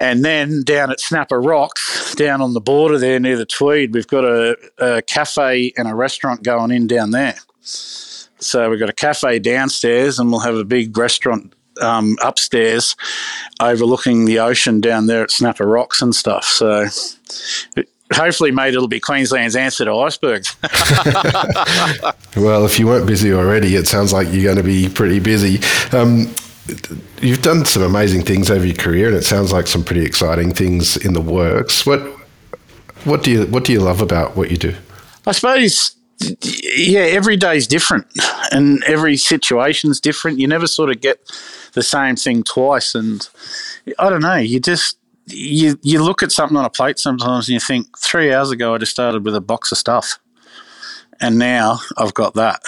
And 0.00 0.24
then 0.24 0.62
down 0.62 0.90
at 0.90 0.98
Snapper 0.98 1.40
Rocks, 1.40 2.14
down 2.14 2.40
on 2.40 2.54
the 2.54 2.60
border 2.60 2.98
there 2.98 3.20
near 3.20 3.36
the 3.36 3.44
Tweed, 3.44 3.92
we've 3.92 4.06
got 4.06 4.24
a, 4.24 4.56
a 4.78 5.02
cafe 5.02 5.72
and 5.76 5.86
a 5.86 5.94
restaurant 5.94 6.42
going 6.42 6.70
in 6.70 6.86
down 6.86 7.10
there. 7.10 7.36
So 7.60 8.70
we've 8.70 8.80
got 8.80 8.88
a 8.88 8.94
cafe 8.94 9.38
downstairs, 9.38 10.18
and 10.18 10.30
we'll 10.30 10.40
have 10.40 10.54
a 10.54 10.64
big 10.64 10.96
restaurant 10.96 11.54
um, 11.82 12.16
upstairs 12.22 12.96
overlooking 13.60 14.24
the 14.24 14.38
ocean 14.38 14.80
down 14.80 15.06
there 15.06 15.22
at 15.22 15.30
Snapper 15.30 15.66
Rocks 15.66 16.00
and 16.00 16.14
stuff. 16.14 16.44
So 16.46 16.86
hopefully, 18.12 18.50
mate, 18.50 18.74
it'll 18.74 18.88
be 18.88 19.00
Queensland's 19.00 19.56
answer 19.56 19.84
to 19.84 19.94
icebergs. 19.94 20.56
well, 22.36 22.64
if 22.64 22.78
you 22.78 22.86
weren't 22.86 23.06
busy 23.06 23.32
already, 23.32 23.76
it 23.76 23.86
sounds 23.86 24.12
like 24.12 24.28
you're 24.30 24.44
going 24.44 24.56
to 24.56 24.62
be 24.62 24.88
pretty 24.88 25.20
busy. 25.20 25.60
Um, 25.96 26.32
you've 27.20 27.42
done 27.42 27.64
some 27.64 27.82
amazing 27.82 28.22
things 28.22 28.50
over 28.50 28.64
your 28.64 28.76
career, 28.76 29.08
and 29.08 29.16
it 29.16 29.24
sounds 29.24 29.52
like 29.52 29.66
some 29.66 29.84
pretty 29.84 30.04
exciting 30.04 30.52
things 30.52 30.96
in 30.96 31.12
the 31.12 31.20
works. 31.20 31.86
What 31.86 32.00
what 33.04 33.22
do 33.22 33.30
you 33.30 33.46
what 33.46 33.64
do 33.64 33.72
you 33.72 33.80
love 33.80 34.00
about 34.00 34.36
what 34.36 34.50
you 34.50 34.56
do? 34.56 34.74
I 35.26 35.32
suppose 35.32 35.96
yeah, 36.42 37.00
every 37.00 37.36
day 37.36 37.56
is 37.56 37.66
different, 37.66 38.06
and 38.52 38.82
every 38.84 39.16
situation's 39.16 40.00
different. 40.00 40.38
You 40.38 40.46
never 40.46 40.66
sort 40.66 40.90
of 40.90 41.00
get 41.00 41.18
the 41.72 41.82
same 41.82 42.16
thing 42.16 42.42
twice, 42.42 42.94
and 42.94 43.26
I 43.98 44.10
don't 44.10 44.22
know. 44.22 44.36
You 44.36 44.60
just 44.60 44.98
you 45.26 45.78
you 45.82 46.02
look 46.02 46.22
at 46.22 46.32
something 46.32 46.56
on 46.56 46.64
a 46.64 46.70
plate 46.70 46.98
sometimes, 46.98 47.48
and 47.48 47.54
you 47.54 47.60
think 47.60 47.98
three 47.98 48.32
hours 48.32 48.50
ago 48.50 48.74
I 48.74 48.78
just 48.78 48.92
started 48.92 49.24
with 49.24 49.34
a 49.34 49.40
box 49.40 49.72
of 49.72 49.78
stuff, 49.78 50.18
and 51.20 51.38
now 51.38 51.80
I've 51.96 52.14
got 52.14 52.34
that 52.34 52.60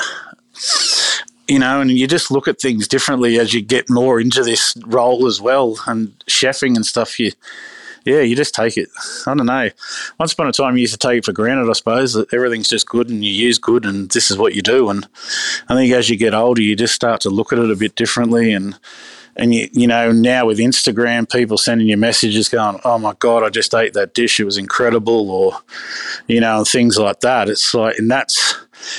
you 1.53 1.59
know, 1.59 1.83
and 1.83 1.91
you 1.91 2.07
just 2.07 2.31
look 2.31 2.49
at 2.49 2.59
things 2.59 2.88
differently 2.88 3.38
as 3.38 3.53
you 3.53 3.61
get 3.61 3.91
more 3.91 4.19
into 4.19 4.43
this 4.43 4.75
role 4.87 5.27
as 5.27 5.38
well, 5.38 5.79
and 5.87 6.19
chefing 6.27 6.77
and 6.77 6.87
stuff. 6.87 7.21
You, 7.21 7.33
yeah, 8.07 8.23
you 8.23 8.35
just 8.35 8.55
take 8.55 8.79
it. 8.79 8.88
I 9.27 9.35
don't 9.35 9.45
know. 9.45 9.69
Once 10.19 10.33
upon 10.33 10.49
a 10.49 10.53
time, 10.53 10.77
you 10.77 10.81
used 10.81 10.95
to 10.95 10.99
take 10.99 11.19
it 11.19 11.25
for 11.27 11.33
granted, 11.33 11.69
I 11.69 11.75
suppose, 11.75 12.15
that 12.15 12.33
everything's 12.33 12.71
just 12.71 12.88
good 12.88 13.11
and 13.11 13.23
you 13.23 13.31
use 13.31 13.59
good, 13.59 13.85
and 13.85 14.11
this 14.11 14.31
is 14.31 14.38
what 14.38 14.55
you 14.55 14.62
do. 14.62 14.88
And 14.88 15.07
I 15.69 15.75
think 15.75 15.93
as 15.93 16.09
you 16.09 16.17
get 16.17 16.33
older, 16.33 16.62
you 16.62 16.75
just 16.75 16.95
start 16.95 17.21
to 17.21 17.31
look 17.31 17.53
at 17.53 17.59
it 17.59 17.71
a 17.71 17.77
bit 17.77 17.97
differently, 17.97 18.55
and 18.55 18.79
and 19.37 19.55
you 19.55 19.69
you 19.73 19.87
know 19.87 20.11
now 20.11 20.47
with 20.47 20.59
Instagram, 20.59 21.31
people 21.31 21.59
sending 21.59 21.87
you 21.87 21.99
messages 21.99 22.49
going, 22.49 22.81
"Oh 22.83 22.97
my 22.97 23.12
god, 23.19 23.43
I 23.43 23.51
just 23.51 23.75
ate 23.75 23.93
that 23.93 24.15
dish; 24.15 24.41
it 24.41 24.45
was 24.45 24.57
incredible," 24.57 25.31
or 25.31 25.59
you 26.29 26.41
know 26.41 26.65
things 26.65 26.99
like 26.99 27.21
that. 27.21 27.51
It's 27.51 27.75
like, 27.75 27.99
and 27.99 28.11
that's 28.11 28.57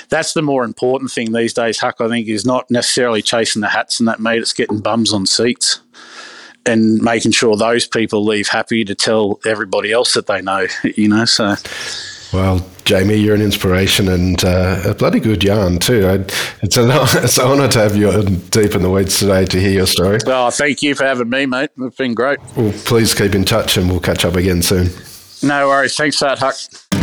that's 0.10 0.34
the 0.34 0.42
more 0.42 0.64
important 0.64 1.12
thing 1.12 1.32
these 1.32 1.54
days, 1.54 1.80
Huck, 1.80 1.96
I 2.00 2.08
think, 2.08 2.28
is 2.28 2.46
not 2.46 2.70
necessarily 2.70 3.22
chasing 3.22 3.62
the 3.62 3.70
hats 3.70 4.00
and 4.00 4.08
that, 4.08 4.20
mate. 4.20 4.40
It's 4.40 4.54
getting 4.54 4.80
bums 4.80 5.14
on 5.14 5.26
seats 5.26 5.82
and 6.66 7.02
making 7.02 7.32
sure 7.32 7.58
those 7.58 7.86
people 7.86 8.26
leave 8.26 8.48
happy 8.48 8.86
to 8.86 8.96
tell 8.96 9.40
everybody 9.46 9.92
else 9.92 10.14
that 10.14 10.28
they 10.28 10.42
know, 10.42 10.68
you 10.96 11.08
know, 11.08 11.26
so. 11.26 11.56
Well, 12.32 12.66
Jamie, 12.84 13.16
you're 13.16 13.36
an 13.36 13.42
inspiration 13.42 14.10
and 14.10 14.44
uh, 14.44 14.82
a 14.86 14.94
bloody 14.96 15.20
good 15.20 15.44
yarn 15.44 15.78
too. 15.78 16.08
I, 16.08 16.14
it's, 16.64 16.78
an, 16.78 16.90
it's 17.24 17.38
an 17.38 17.46
honour 17.46 17.68
to 17.70 17.80
have 17.80 17.96
you 17.96 18.12
deep 18.50 18.74
in 18.74 18.82
the 18.82 18.90
weeds 18.90 19.20
today 19.20 19.46
to 19.46 19.60
hear 19.60 19.72
your 19.72 19.86
story. 19.86 20.20
Well, 20.26 20.50
thank 20.50 20.82
you 20.82 20.96
for 20.96 21.04
having 21.04 21.30
me, 21.30 21.46
mate. 21.46 21.70
It's 21.78 21.96
been 21.96 22.16
great. 22.16 22.40
Well, 22.56 22.74
please 22.86 23.14
keep 23.14 23.36
in 23.36 23.46
touch 23.46 23.78
and 23.78 23.90
we'll 23.90 24.00
catch 24.00 24.26
up 24.26 24.36
again 24.36 24.62
soon. 24.64 24.90
No 25.44 25.68
worries. 25.68 25.96
Thanks 25.96 26.18
for 26.18 26.26
that, 26.26 26.40
Huck. 26.40 27.03